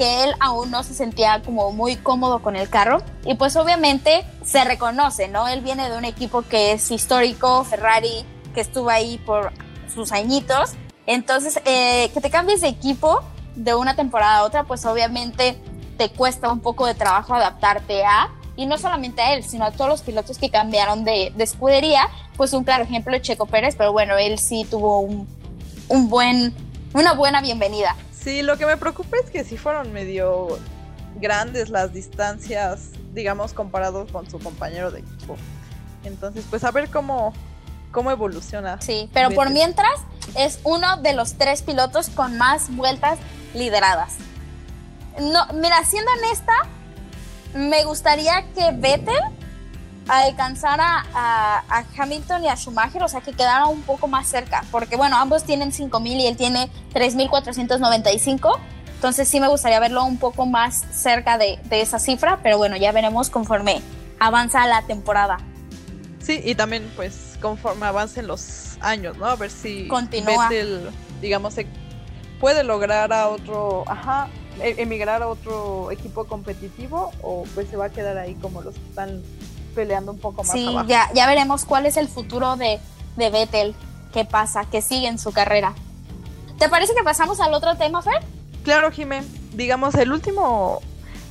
que 0.02 0.24
él 0.24 0.34
aún 0.40 0.72
no 0.72 0.82
se 0.82 0.96
sentía 0.96 1.44
como 1.46 1.72
muy 1.74 1.96
cómodo 1.96 2.42
con 2.42 2.56
el 2.56 2.68
carro. 2.70 3.04
Y 3.24 3.36
pues 3.36 3.56
obviamente 3.56 4.26
se 4.44 4.64
reconoce, 4.64 5.28
¿no? 5.28 5.48
Él 5.48 5.62
viene 5.62 5.92
de 5.92 5.96
un 5.96 6.06
equipo 6.06 6.42
que 6.42 6.72
es 6.72 6.90
histórico, 6.90 7.64
Ferrari, 7.66 8.26
que 8.56 8.62
estuvo 8.62 8.90
ahí 8.90 9.20
por 9.20 9.54
sus 9.94 10.12
añitos. 10.12 10.72
Entonces, 11.06 11.62
eh, 11.66 12.10
que 12.16 12.20
te 12.20 12.32
cambies 12.32 12.62
de 12.62 12.70
equipo 12.70 13.22
de 13.56 13.76
una 13.76 13.96
temporada 13.96 14.38
a 14.38 14.44
otra, 14.44 14.64
pues 14.64 14.84
obviamente 14.88 15.62
te 16.00 16.10
cuesta 16.10 16.52
un 16.52 16.62
poco 16.62 16.88
de 16.88 16.96
trabajo 16.96 17.36
adaptarte 17.36 18.04
a, 18.04 18.32
y 18.56 18.66
no 18.66 18.80
solamente 18.80 19.22
a 19.22 19.36
él, 19.36 19.44
sino 19.44 19.66
a 19.66 19.72
todos 19.72 19.88
los 19.88 20.02
pilotos 20.02 20.40
que 20.40 20.50
cambiaron 20.50 21.04
de, 21.04 21.32
de 21.36 21.44
escudería, 21.44 22.10
pues 22.38 22.54
un 22.54 22.64
claro 22.64 22.86
ejemplo 22.86 23.16
es 23.16 23.22
Checo 23.22 23.46
Pérez, 23.46 23.76
pero 23.78 23.92
bueno, 23.92 24.18
él 24.18 24.40
sí 24.40 24.66
tuvo 24.68 25.02
un, 25.02 25.28
un 25.90 26.10
buen, 26.10 26.56
una 26.96 27.14
buena 27.14 27.40
bienvenida. 27.40 27.96
Sí, 28.24 28.44
lo 28.44 28.58
que 28.58 28.66
me 28.66 28.78
preocupa 28.78 29.18
es 29.24 29.30
que 29.30 29.44
sí 29.44 29.58
fueron 29.58 29.92
medio 29.94 30.60
grandes 31.16 31.70
las 31.70 31.94
distancias, 31.94 32.90
digamos, 33.14 33.54
comparados 33.54 34.12
con 34.12 34.30
su 34.30 34.40
compañero 34.40 34.92
de 34.92 35.00
equipo. 35.00 35.38
Entonces, 36.04 36.46
pues 36.50 36.64
a 36.64 36.72
ver 36.72 36.90
cómo, 36.90 37.34
cómo 37.92 38.12
evoluciona. 38.12 38.80
Sí, 38.82 39.10
pero 39.14 39.32
por 39.32 39.50
mientras 39.50 39.92
es 40.36 40.60
uno 40.64 40.98
de 40.98 41.14
los 41.14 41.34
tres 41.34 41.62
pilotos 41.62 42.10
con 42.10 42.38
más 42.38 42.76
vueltas 42.76 43.20
lideradas. 43.54 44.16
No, 45.20 45.46
mira, 45.54 45.84
siendo 45.84 46.10
honesta, 46.12 46.54
me 47.54 47.84
gustaría 47.84 48.46
que 48.54 48.72
Vettel 48.72 49.20
alcanzara 50.08 51.06
a, 51.14 51.64
a 51.70 51.86
Hamilton 51.98 52.44
y 52.44 52.48
a 52.50 52.56
Schumacher, 52.56 53.04
o 53.04 53.08
sea, 53.08 53.22
que 53.22 53.34
quedara 53.34 53.68
un 53.68 53.82
poco 53.82 54.08
más 54.08 54.28
cerca, 54.28 54.64
porque 54.72 54.96
bueno, 54.96 55.18
ambos 55.18 55.44
tienen 55.44 55.72
5.000 55.72 56.08
y 56.20 56.28
él 56.28 56.38
tiene 56.38 56.70
3.495, 56.94 58.60
entonces 58.96 59.28
sí 59.28 59.40
me 59.40 59.48
gustaría 59.48 59.80
verlo 59.80 60.04
un 60.04 60.18
poco 60.18 60.46
más 60.46 60.86
cerca 60.92 61.38
de, 61.38 61.60
de 61.66 61.82
esa 61.82 62.00
cifra, 62.00 62.40
pero 62.44 62.58
bueno, 62.58 62.76
ya 62.78 62.92
veremos 62.92 63.30
conforme 63.30 63.82
avanza 64.20 64.66
la 64.68 64.82
temporada. 64.84 65.38
Sí, 66.20 66.40
y 66.44 66.54
también 66.56 66.92
pues 66.96 67.38
conforme 67.42 67.88
avancen 67.88 68.28
los 68.28 68.78
años, 68.82 69.18
¿no? 69.18 69.26
A 69.26 69.36
ver 69.36 69.50
si 69.50 69.88
Continúa. 69.88 70.50
Vettel, 70.50 70.92
digamos, 71.20 71.56
se 71.56 71.66
puede 72.40 72.64
lograr 72.64 73.12
a 73.12 73.28
otro, 73.28 73.84
ajá, 73.88 74.28
e- 74.62 74.76
emigrar 74.78 75.24
a 75.24 75.28
otro 75.28 75.90
equipo 75.92 76.26
competitivo 76.26 77.12
o 77.24 77.44
pues 77.56 77.70
se 77.70 77.78
va 77.78 77.86
a 77.86 77.90
quedar 77.90 78.18
ahí 78.18 78.36
como 78.36 78.62
los 78.62 78.76
que 78.76 78.90
están 78.90 79.24
peleando 79.72 80.12
un 80.12 80.20
poco 80.20 80.44
más 80.44 80.52
Sí, 80.54 80.68
abajo. 80.68 80.88
ya, 80.88 81.10
ya 81.14 81.28
veremos 81.28 81.66
cuál 81.66 81.86
es 81.86 81.98
el 81.98 82.08
futuro 82.08 82.56
de, 82.58 82.80
de 83.18 83.30
Vettel, 83.30 83.76
qué 84.14 84.26
pasa, 84.26 84.66
qué 84.72 84.82
sigue 84.82 85.08
en 85.08 85.18
su 85.20 85.32
carrera. 85.32 85.74
¿Te 86.60 86.70
parece 86.70 86.94
que 86.96 87.04
pasamos 87.04 87.40
al 87.40 87.54
otro 87.54 87.76
tema, 87.78 88.02
Fer? 88.02 88.22
Claro, 88.64 88.92
Jimé, 88.92 89.24
digamos, 89.54 89.96
el 89.96 90.12
último 90.12 90.82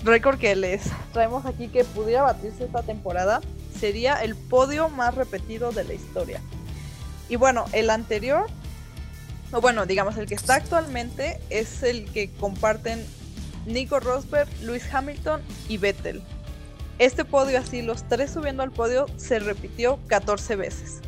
récord 0.04 0.38
que 0.38 0.56
les 0.56 0.82
traemos 1.12 1.46
aquí 1.46 1.68
que 1.68 1.84
pudiera 1.84 2.22
batirse 2.22 2.64
esta 2.64 2.82
temporada 2.82 3.40
sería 3.78 4.14
el 4.22 4.34
podio 4.34 4.88
más 4.88 5.14
repetido 5.14 5.70
de 5.72 5.84
la 5.84 5.94
historia. 5.94 6.40
Y 7.28 7.36
bueno, 7.36 7.64
el 7.72 7.90
anterior, 7.90 8.46
o 9.52 9.60
bueno, 9.60 9.86
digamos, 9.86 10.16
el 10.16 10.26
que 10.26 10.34
está 10.34 10.54
actualmente 10.56 11.40
es 11.50 11.82
el 11.84 12.10
que 12.10 12.30
comparten 12.32 13.06
Nico 13.66 14.00
Rosberg, 14.00 14.48
Lewis 14.62 14.82
Hamilton 14.92 15.40
y 15.68 15.76
Vettel. 15.76 16.22
Este 17.00 17.24
podio 17.24 17.58
así, 17.58 17.80
los 17.80 18.06
tres 18.06 18.30
subiendo 18.30 18.62
al 18.62 18.72
podio, 18.72 19.06
se 19.16 19.38
repitió 19.38 19.98
14 20.08 20.54
veces. 20.54 21.00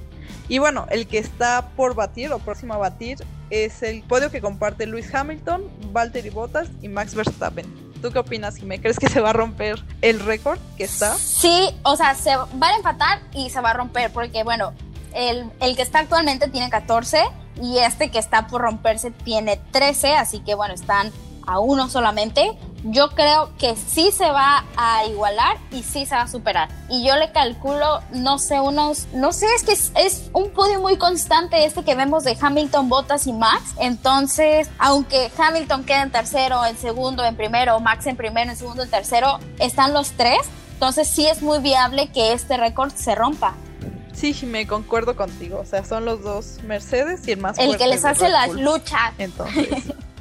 Y 0.48 0.57
bueno, 0.57 0.87
el 0.88 1.07
que 1.07 1.18
está 1.18 1.68
por 1.76 1.94
batir 1.94 2.33
o 2.33 2.38
próximo 2.38 2.72
a 2.72 2.78
batir 2.78 3.18
es 3.50 3.83
el 3.83 4.02
podio 4.02 4.31
que 4.31 4.40
comparte 4.40 4.87
Lewis 4.87 5.14
Hamilton, 5.14 5.62
Valtteri 5.92 6.31
Bottas 6.31 6.70
y 6.81 6.88
Max 6.88 7.14
Verstappen. 7.14 7.66
¿Tú 8.00 8.11
qué 8.11 8.20
opinas, 8.20 8.57
Jimé? 8.57 8.81
¿Crees 8.81 8.98
que 8.98 9.11
se 9.11 9.20
va 9.20 9.31
a 9.31 9.33
romper 9.35 9.85
el 10.00 10.20
récord 10.20 10.59
que 10.78 10.85
está? 10.85 11.14
Sí, 11.14 11.68
o 11.83 11.94
sea, 11.94 12.14
se 12.14 12.35
van 12.37 12.72
a 12.72 12.76
empatar 12.76 13.20
y 13.35 13.50
se 13.50 13.61
va 13.61 13.72
a 13.72 13.74
romper, 13.74 14.11
porque 14.14 14.44
bueno, 14.44 14.72
el, 15.14 15.44
el 15.61 15.76
que 15.76 15.83
está 15.83 15.98
actualmente 15.98 16.48
tiene 16.48 16.70
14 16.70 17.22
y 17.61 17.76
este 17.81 18.11
que 18.11 18.18
está 18.18 18.46
por 18.46 18.62
romperse 18.62 19.11
tiene 19.11 19.61
13, 19.72 20.14
así 20.14 20.40
que 20.40 20.55
bueno, 20.55 20.72
están 20.72 21.12
a 21.46 21.59
uno 21.59 21.90
solamente. 21.90 22.57
Yo 22.85 23.11
creo 23.11 23.51
que 23.59 23.77
sí 23.77 24.11
se 24.11 24.31
va 24.31 24.64
a 24.77 25.07
igualar 25.07 25.57
y 25.71 25.83
sí 25.83 26.07
se 26.07 26.14
va 26.14 26.23
a 26.23 26.29
superar. 26.29 26.68
Y 26.88 27.07
yo 27.07 27.16
le 27.16 27.31
calculo, 27.33 28.01
no 28.12 28.38
sé, 28.38 28.61
unos, 28.61 29.07
no 29.14 29.33
sé, 29.33 29.47
es 29.55 29.62
que 29.62 29.73
es, 29.73 30.31
un 30.33 30.51
podio 30.51 30.81
muy 30.81 30.97
constante 30.97 31.64
este 31.64 31.85
que 31.85 31.95
vemos 31.95 32.25
de 32.25 32.37
Hamilton, 32.40 32.88
Bottas 32.88 33.27
y 33.27 33.33
Max. 33.33 33.75
Entonces, 33.79 34.68
aunque 34.79 35.31
Hamilton 35.37 35.85
quede 35.85 36.01
en 36.03 36.11
tercero, 36.11 36.64
en 36.64 36.77
segundo, 36.77 37.25
en 37.25 37.37
primero, 37.37 37.79
Max 37.81 38.07
en 38.07 38.16
primero, 38.16 38.51
en 38.51 38.57
segundo, 38.57 38.83
en 38.83 38.90
tercero, 38.90 39.38
están 39.59 39.92
los 39.92 40.12
tres. 40.12 40.40
Entonces 40.75 41.09
sí 41.09 41.27
es 41.27 41.42
muy 41.42 41.61
viable 41.61 42.09
que 42.09 42.33
este 42.33 42.57
récord 42.57 42.92
se 42.92 43.14
rompa. 43.14 43.55
Sí, 44.12 44.37
me 44.47 44.66
concuerdo 44.66 45.16
contigo. 45.16 45.59
O 45.61 45.64
sea, 45.64 45.85
son 45.85 46.05
los 46.05 46.23
dos 46.23 46.59
Mercedes 46.64 47.27
y 47.27 47.33
el 47.33 47.40
más 47.40 47.59
El 47.59 47.77
que 47.77 47.87
les 47.87 48.05
hace 48.05 48.29
las 48.29 48.51
luchas. 48.51 49.12
Entonces. 49.18 49.68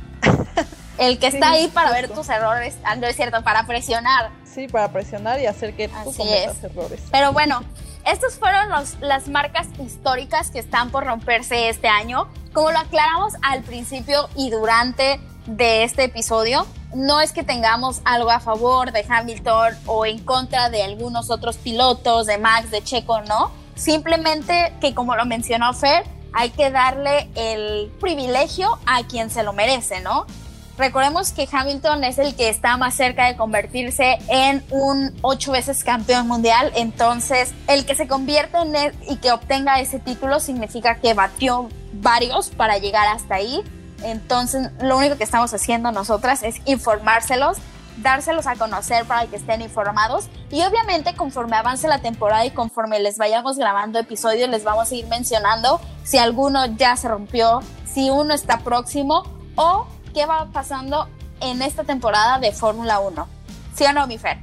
el 1.02 1.18
que 1.18 1.28
está 1.28 1.52
ahí 1.52 1.68
para 1.68 1.92
ver 1.92 2.10
tus 2.10 2.30
errores, 2.30 2.78
ah, 2.84 2.96
no 2.96 3.08
es 3.08 3.16
cierto, 3.16 3.44
para 3.44 3.66
presionar. 3.66 4.30
Sí, 4.46 4.68
para 4.68 4.88
presionar 4.90 5.40
y 5.40 5.48
hacer 5.48 5.76
que 5.76 5.88
tú 5.88 6.14
cometas 6.16 6.64
errores. 6.64 7.02
Pero 7.12 7.34
bueno, 7.34 7.64
estas 8.06 8.38
fueron 8.38 8.70
las 9.00 9.28
marcas 9.28 9.68
históricas 9.84 10.52
que 10.52 10.60
están 10.60 10.92
por 10.92 11.06
romperse 11.06 11.70
este 11.70 11.88
año. 11.88 12.28
Como 12.54 12.72
lo 12.72 12.78
aclaramos 12.78 13.34
al 13.42 13.64
principio 13.64 14.30
y 14.36 14.52
durante 14.52 15.20
de 15.48 15.84
este 15.84 16.04
episodio, 16.04 16.68
no 16.94 17.20
es 17.20 17.32
que 17.32 17.44
tengamos 17.44 18.02
algo 18.06 18.30
a 18.30 18.40
favor 18.40 18.92
de 18.92 19.04
Hamilton 19.08 19.74
o 19.88 20.06
en 20.06 20.20
contra 20.20 20.70
de 20.70 20.84
algunos 20.84 21.32
otros 21.32 21.58
pilotos, 21.58 22.28
de 22.28 22.38
Max, 22.38 22.70
de 22.70 22.84
Checo, 22.84 23.22
no. 23.22 23.52
Simplemente 23.74 24.72
que 24.80 24.94
como 24.94 25.16
lo 25.16 25.26
mencionó 25.26 25.74
Fer, 25.74 26.04
hay 26.34 26.52
que 26.52 26.70
darle 26.70 27.28
el 27.34 27.92
privilegio 28.00 28.78
a 28.86 29.04
quien 29.04 29.32
se 29.32 29.42
lo 29.42 29.54
merece, 29.54 30.02
¿no? 30.02 30.28
Recordemos 30.77 31.31
que 31.31 31.47
Hamilton 31.51 32.03
es 32.05 32.17
el 32.17 32.36
que 32.36 32.49
está 32.49 32.77
más 32.77 32.95
cerca 32.95 33.27
de 33.27 33.36
convertirse 33.36 34.17
en 34.29 34.63
un 34.71 35.13
ocho 35.21 35.51
veces 35.51 35.84
campeón 35.84 36.27
mundial, 36.27 36.71
entonces 36.75 37.53
el 37.67 37.86
que 37.86 37.93
se 37.93 38.07
convierte 38.07 38.57
en 38.57 38.75
él 38.75 38.95
y 39.07 39.17
que 39.17 39.31
obtenga 39.31 39.79
ese 39.79 39.99
título 39.99 40.39
significa 40.39 40.95
que 40.95 41.13
batió 41.13 41.69
varios 41.93 42.49
para 42.49 42.77
llegar 42.77 43.07
hasta 43.07 43.36
ahí. 43.36 43.62
Entonces 44.03 44.71
lo 44.81 44.97
único 44.97 45.17
que 45.17 45.23
estamos 45.23 45.53
haciendo 45.53 45.91
nosotras 45.91 46.41
es 46.41 46.55
informárselos, 46.65 47.57
dárselos 47.97 48.47
a 48.47 48.55
conocer 48.55 49.05
para 49.05 49.27
que 49.27 49.36
estén 49.36 49.62
informados 49.62 50.29
y 50.49 50.63
obviamente 50.63 51.13
conforme 51.15 51.57
avance 51.57 51.88
la 51.88 51.99
temporada 51.99 52.45
y 52.45 52.51
conforme 52.51 52.99
les 52.99 53.17
vayamos 53.17 53.57
grabando 53.57 53.99
episodios 53.99 54.49
les 54.49 54.63
vamos 54.63 54.89
a 54.91 54.95
ir 54.95 55.05
mencionando 55.07 55.81
si 56.03 56.17
alguno 56.17 56.65
ya 56.77 56.95
se 56.95 57.10
rompió, 57.10 57.60
si 57.86 58.10
uno 58.10 58.34
está 58.34 58.60
próximo 58.60 59.23
o 59.55 59.86
qué 60.13 60.26
va 60.26 60.47
pasando 60.52 61.08
en 61.41 61.62
esta 61.62 61.84
temporada 61.84 62.39
de 62.39 62.52
Fórmula 62.52 63.00
1. 63.00 63.28
¿Sí 63.76 63.86
o 63.86 63.93
no, 63.93 64.08
mi 64.08 64.17
Fer? 64.17 64.38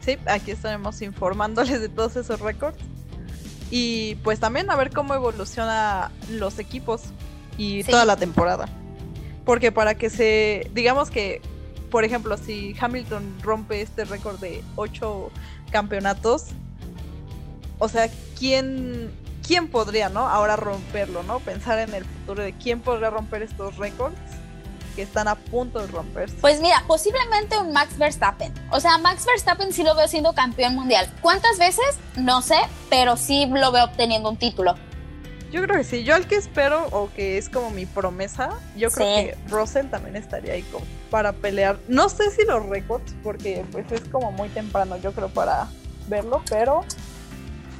Sí, 0.00 0.18
aquí 0.26 0.50
estaremos 0.50 1.00
informándoles 1.02 1.80
de 1.80 1.88
todos 1.88 2.16
esos 2.16 2.40
récords. 2.40 2.78
Y 3.70 4.16
pues 4.16 4.40
también 4.40 4.70
a 4.70 4.76
ver 4.76 4.92
cómo 4.92 5.14
evoluciona 5.14 6.10
los 6.30 6.58
equipos 6.58 7.02
y 7.56 7.84
toda 7.84 8.04
la 8.04 8.16
temporada. 8.16 8.68
Porque 9.44 9.72
para 9.72 9.94
que 9.94 10.10
se, 10.10 10.70
digamos 10.74 11.10
que, 11.10 11.40
por 11.90 12.04
ejemplo, 12.04 12.36
si 12.36 12.76
Hamilton 12.78 13.38
rompe 13.42 13.80
este 13.80 14.04
récord 14.04 14.38
de 14.40 14.62
8 14.76 15.30
campeonatos, 15.70 16.46
o 17.78 17.88
sea, 17.88 18.08
¿quién, 18.38 19.10
¿quién 19.46 19.68
podría, 19.68 20.10
no? 20.10 20.28
Ahora 20.28 20.56
romperlo, 20.56 21.22
¿no? 21.22 21.40
Pensar 21.40 21.78
en 21.78 21.94
el 21.94 22.04
futuro 22.04 22.42
de 22.42 22.52
quién 22.52 22.80
podría 22.80 23.10
romper 23.10 23.42
estos 23.42 23.78
récords 23.78 24.16
que 24.94 25.02
están 25.02 25.28
a 25.28 25.34
punto 25.34 25.80
de 25.80 25.86
romperse. 25.86 26.36
Pues 26.40 26.60
mira, 26.60 26.84
posiblemente 26.86 27.58
un 27.58 27.72
Max 27.72 27.98
Verstappen. 27.98 28.52
O 28.70 28.80
sea, 28.80 28.98
Max 28.98 29.26
Verstappen 29.26 29.72
sí 29.72 29.82
lo 29.82 29.94
veo 29.94 30.08
siendo 30.08 30.32
campeón 30.34 30.74
mundial. 30.74 31.10
¿Cuántas 31.20 31.58
veces? 31.58 31.98
No 32.16 32.42
sé, 32.42 32.58
pero 32.90 33.16
sí 33.16 33.46
lo 33.46 33.72
veo 33.72 33.84
obteniendo 33.84 34.28
un 34.30 34.36
título. 34.36 34.74
Yo 35.52 35.62
creo 35.62 35.76
que 35.76 35.84
sí. 35.84 36.02
Yo 36.02 36.16
el 36.16 36.26
que 36.26 36.36
espero, 36.36 36.86
o 36.92 37.10
que 37.14 37.36
es 37.36 37.50
como 37.50 37.70
mi 37.70 37.84
promesa, 37.84 38.50
yo 38.74 38.90
creo 38.90 39.16
que 39.16 39.38
Russell 39.48 39.86
también 39.88 40.16
estaría 40.16 40.54
ahí 40.54 40.62
como 40.62 40.86
para 41.10 41.34
pelear. 41.34 41.78
No 41.88 42.08
sé 42.08 42.30
si 42.30 42.44
los 42.46 42.64
récords, 42.66 43.14
porque 43.22 43.62
pues 43.70 43.92
es 43.92 44.00
como 44.08 44.32
muy 44.32 44.48
temprano, 44.48 44.96
yo 44.96 45.12
creo, 45.12 45.28
para 45.28 45.68
verlo, 46.08 46.42
pero 46.48 46.84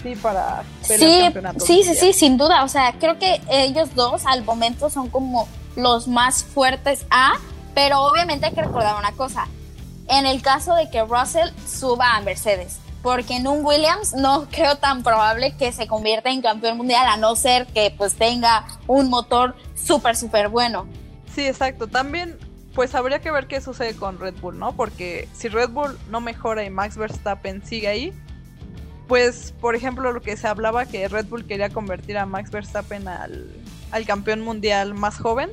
sí 0.03 0.15
para 0.17 0.65
pelear 0.87 1.33
sí, 1.61 1.67
Sí, 1.67 1.83
sí, 1.83 1.95
sí, 1.95 2.13
sin 2.13 2.37
duda. 2.37 2.63
O 2.63 2.69
sea, 2.69 2.93
creo 2.99 3.19
que 3.19 3.41
ellos 3.49 3.95
dos 3.95 4.27
al 4.27 4.45
momento 4.45 4.91
son 4.91 5.09
como 5.09 5.49
los 5.77 6.09
más 6.09 6.45
fuertes 6.45 7.07
a, 7.11 7.35
pero 7.75 8.03
obviamente 8.03 8.47
hay 8.47 8.53
que 8.53 8.63
recordar 8.63 8.97
una 8.99 9.13
cosa. 9.13 9.47
En 10.09 10.27
el 10.27 10.43
caso 10.43 10.75
de 10.75 10.91
que 10.91 11.03
Russell 11.05 11.51
suba 11.67 12.17
a 12.17 12.21
Mercedes, 12.21 12.79
porque 13.03 13.37
en 13.37 13.47
un 13.47 13.65
Williams 13.65 14.15
no 14.15 14.47
creo 14.51 14.77
tan 14.77 15.03
probable 15.03 15.55
que 15.57 15.73
se 15.73 15.87
convierta 15.87 16.31
en 16.31 16.43
campeón 16.43 16.77
mundial 16.77 17.07
a 17.07 17.17
no 17.17 17.35
ser 17.35 17.67
que 17.67 17.93
pues 17.97 18.15
tenga 18.15 18.67
un 18.87 19.11
motor 19.11 19.57
súper 19.75 20.17
súper 20.17 20.49
bueno. 20.49 20.87
Sí, 21.35 21.47
exacto. 21.47 21.89
También 21.89 22.39
pues 22.75 22.95
habría 22.95 23.21
que 23.21 23.31
ver 23.31 23.49
qué 23.49 23.61
sucede 23.61 23.95
con 23.95 24.19
Red 24.19 24.35
Bull, 24.41 24.59
¿no? 24.59 24.73
Porque 24.73 25.29
si 25.35 25.49
Red 25.49 25.71
Bull 25.71 25.99
no 26.11 26.21
mejora 26.21 26.65
y 26.65 26.71
Max 26.71 26.97
Verstappen 26.97 27.65
sigue 27.65 27.89
ahí, 27.89 28.13
pues 29.09 29.53
por 29.61 29.75
ejemplo 29.75 30.13
lo 30.13 30.23
que 30.23 30.37
se 30.37 30.47
hablaba 30.47 30.87
que 30.87 31.09
Red 31.09 31.27
Bull 31.27 31.47
quería 31.47 31.71
convertir 31.71 32.17
a 32.17 32.25
Max 32.25 32.51
Verstappen 32.51 33.09
al 33.09 33.47
al 33.93 34.05
campeón 34.05 34.41
mundial 34.41 34.95
más 34.95 35.19
joven, 35.19 35.51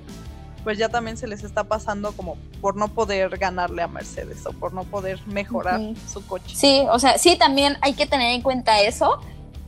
pues 0.63 0.77
ya 0.77 0.89
también 0.89 1.17
se 1.17 1.27
les 1.27 1.43
está 1.43 1.63
pasando 1.63 2.11
como 2.13 2.37
por 2.61 2.75
no 2.75 2.87
poder 2.89 3.37
ganarle 3.37 3.81
a 3.81 3.87
Mercedes 3.87 4.45
o 4.45 4.51
por 4.51 4.73
no 4.73 4.83
poder 4.83 5.19
mejorar 5.27 5.79
su 6.11 6.25
coche. 6.25 6.55
Sí, 6.55 6.85
o 6.91 6.99
sea, 6.99 7.17
sí 7.17 7.37
también 7.37 7.77
hay 7.81 7.93
que 7.93 8.05
tener 8.05 8.33
en 8.33 8.41
cuenta 8.41 8.81
eso, 8.81 9.19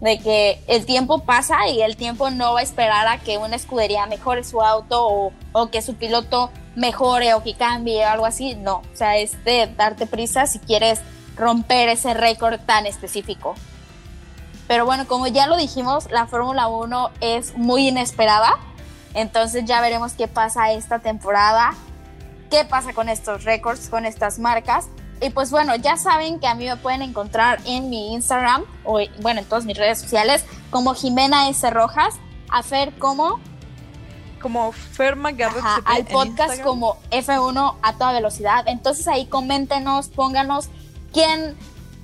de 0.02 0.20
que 0.20 0.60
el 0.68 0.86
tiempo 0.86 1.20
pasa 1.20 1.68
y 1.70 1.82
el 1.82 1.96
tiempo 1.96 2.32
no 2.32 2.54
va 2.54 2.62
a 2.62 2.64
esperar 2.64 3.08
a 3.08 3.20
que 3.20 3.38
una 3.38 3.56
escudería 3.56 4.06
mejore 4.08 4.44
su 4.44 4.62
auto 4.62 5.08
o, 5.08 5.32
o 5.52 5.70
que 5.70 5.82
su 5.82 5.94
piloto 5.94 6.50
mejore 6.76 7.36
o 7.36 7.44
que 7.44 7.54
cambie 7.54 8.04
o 8.04 8.10
algo 8.10 8.26
así, 8.26 8.56
no, 8.56 8.78
o 8.78 8.96
sea, 8.96 9.18
es 9.18 9.44
de 9.46 9.72
darte 9.78 10.08
prisa 10.08 10.48
si 10.48 10.60
quieres 10.60 11.00
romper 11.38 11.90
ese 11.90 12.14
récord 12.14 12.60
tan 12.62 12.86
específico. 12.86 13.56
Pero 14.72 14.86
bueno, 14.86 15.06
como 15.06 15.28
ya 15.28 15.48
lo 15.48 15.58
dijimos, 15.58 16.10
la 16.12 16.28
Fórmula 16.28 16.70
1 16.70 17.12
es 17.20 17.58
muy 17.58 17.90
inesperada. 17.90 18.58
Entonces 19.14 19.66
ya 19.66 19.82
veremos 19.82 20.14
qué 20.14 20.30
pasa 20.30 20.72
esta 20.72 21.00
temporada, 21.00 21.74
qué 22.50 22.64
pasa 22.64 22.94
con 22.94 23.10
estos 23.10 23.44
récords, 23.44 23.90
con 23.90 24.06
estas 24.06 24.40
marcas. 24.40 24.88
Y 25.20 25.32
pues 25.32 25.52
bueno, 25.52 25.76
ya 25.76 25.98
saben 25.98 26.40
que 26.40 26.48
a 26.48 26.56
mí 26.56 26.68
me 26.68 26.78
pueden 26.78 27.02
encontrar 27.02 27.60
en 27.66 27.90
mi 27.90 28.14
Instagram 28.14 28.64
o 28.86 29.02
bueno, 29.20 29.42
en 29.42 29.46
todas 29.46 29.66
mis 29.66 29.78
redes 29.78 30.00
sociales 30.00 30.46
como 30.70 30.94
Jimena 30.94 31.50
S. 31.50 31.70
Rojas, 31.70 32.16
a 32.50 32.64
Fer 32.64 32.94
como 32.98 33.42
como 34.42 34.72
Ferma 34.72 35.34
Garrett 35.34 35.66
al 35.84 36.06
podcast 36.06 36.62
como 36.62 36.96
F1 37.12 37.76
a 37.82 37.94
toda 37.98 38.14
velocidad. 38.14 38.64
Entonces 38.68 39.06
ahí 39.10 39.26
coméntenos, 39.26 40.08
pónganos 40.08 40.70
quién 41.12 41.58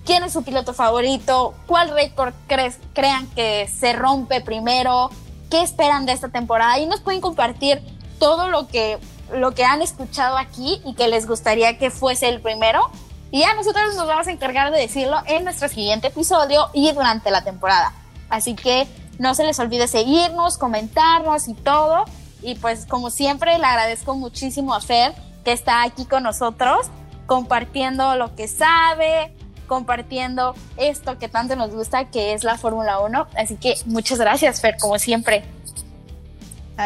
quién 0.08 0.24
es 0.24 0.32
su 0.32 0.44
piloto 0.44 0.74
favorito, 0.74 1.54
cuál 1.68 1.90
récord 1.90 2.34
crean 2.48 3.28
que 3.36 3.68
se 3.68 3.92
rompe 3.92 4.40
primero, 4.40 5.12
qué 5.52 5.62
esperan 5.62 6.06
de 6.06 6.14
esta 6.14 6.30
temporada 6.30 6.80
y 6.80 6.86
nos 6.86 7.02
pueden 7.02 7.20
compartir 7.20 7.82
todo 8.18 8.48
lo 8.48 8.68
que, 8.70 8.98
lo 9.34 9.52
que 9.52 9.66
han 9.66 9.82
escuchado 9.82 10.38
aquí 10.38 10.82
y 10.86 10.96
que 10.96 11.10
les 11.10 11.28
gustaría 11.28 11.78
que 11.78 11.92
fuese 11.92 12.30
el 12.30 12.40
primero. 12.40 12.90
Y 13.32 13.42
ya 13.42 13.54
nosotros 13.56 13.96
nos 13.96 14.08
vamos 14.08 14.28
a 14.28 14.32
encargar 14.32 14.72
de 14.72 14.80
decirlo 14.80 15.18
en 15.26 15.44
nuestro 15.44 15.68
siguiente 15.68 16.08
episodio 16.08 16.70
y 16.74 16.90
durante 16.94 17.30
la 17.30 17.44
temporada. 17.44 17.92
Así 18.30 18.56
que 18.56 18.88
no 19.20 19.36
se 19.36 19.44
les 19.44 19.60
olvide 19.60 19.90
seguirnos, 19.90 20.58
comentarnos 20.58 21.50
y 21.50 21.54
todo. 21.54 22.06
Y 22.42 22.56
pues 22.56 22.86
como 22.86 23.10
siempre 23.10 23.58
le 23.58 23.66
agradezco 23.66 24.16
muchísimo 24.16 24.74
a 24.74 24.80
Fer 24.80 25.14
que 25.44 25.52
está 25.52 25.84
aquí 25.84 26.06
con 26.06 26.24
nosotros 26.24 26.88
compartiendo 27.26 28.16
lo 28.16 28.34
que 28.36 28.48
sabe, 28.48 29.36
compartiendo 29.68 30.56
esto 30.78 31.20
que 31.20 31.28
tanto 31.30 31.56
nos 31.56 31.72
gusta, 31.72 32.06
que 32.06 32.34
es 32.34 32.44
la 32.44 32.58
Fórmula 32.58 33.00
1. 33.00 33.28
Así 33.38 33.56
que 33.58 33.76
muchas 33.86 34.20
gracias, 34.20 34.62
Fer, 34.62 34.78
como 34.80 34.98
siempre. 34.98 35.44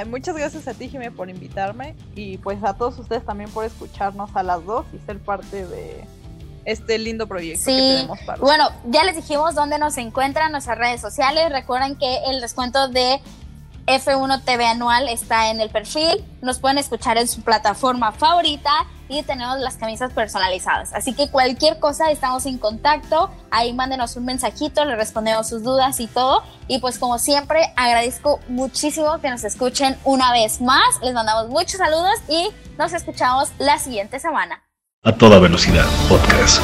muchas 0.07 0.35
gracias 0.35 0.67
a 0.67 0.73
ti, 0.73 0.89
Jimé, 0.89 1.11
por 1.11 1.29
invitarme 1.29 1.95
y 2.15 2.37
pues 2.39 2.63
a 2.63 2.73
todos 2.73 2.97
ustedes 2.99 3.25
también 3.25 3.49
por 3.51 3.65
escucharnos 3.65 4.35
a 4.35 4.43
las 4.43 4.65
dos 4.65 4.85
y 4.93 4.99
ser 5.05 5.19
parte 5.19 5.65
de 5.65 6.05
este 6.65 6.97
lindo 6.99 7.27
proyecto 7.27 7.65
que 7.65 7.71
tenemos 7.71 8.19
para 8.19 8.39
Bueno, 8.39 8.69
ya 8.85 9.03
les 9.03 9.15
dijimos 9.15 9.55
dónde 9.55 9.79
nos 9.79 9.97
encuentran 9.97 10.47
en 10.47 10.51
nuestras 10.53 10.77
redes 10.77 11.01
sociales. 11.01 11.51
Recuerden 11.51 11.95
que 11.95 12.19
el 12.27 12.41
descuento 12.41 12.87
de 12.87 13.19
F1 13.87 14.43
TV 14.43 14.65
anual 14.65 15.07
está 15.09 15.49
en 15.49 15.61
el 15.61 15.69
perfil. 15.69 16.23
Nos 16.41 16.59
pueden 16.59 16.77
escuchar 16.77 17.17
en 17.17 17.27
su 17.27 17.41
plataforma 17.41 18.11
favorita 18.11 18.71
y 19.09 19.23
tenemos 19.23 19.59
las 19.59 19.75
camisas 19.75 20.13
personalizadas. 20.13 20.93
Así 20.93 21.13
que 21.13 21.29
cualquier 21.29 21.79
cosa 21.79 22.09
estamos 22.11 22.45
en 22.45 22.57
contacto. 22.57 23.29
Ahí 23.51 23.73
mándenos 23.73 24.15
un 24.15 24.25
mensajito, 24.25 24.85
le 24.85 24.95
respondemos 24.95 25.49
sus 25.49 25.63
dudas 25.63 25.99
y 25.99 26.07
todo. 26.07 26.43
Y 26.67 26.79
pues 26.79 26.97
como 26.97 27.19
siempre 27.19 27.73
agradezco 27.75 28.39
muchísimo 28.47 29.19
que 29.19 29.29
nos 29.29 29.43
escuchen 29.43 29.97
una 30.03 30.31
vez 30.31 30.61
más. 30.61 31.01
Les 31.01 31.13
mandamos 31.13 31.49
muchos 31.49 31.77
saludos 31.77 32.15
y 32.29 32.49
nos 32.77 32.93
escuchamos 32.93 33.49
la 33.59 33.77
siguiente 33.77 34.19
semana. 34.19 34.63
A 35.03 35.11
toda 35.13 35.39
velocidad, 35.39 35.85
podcast. 36.07 36.61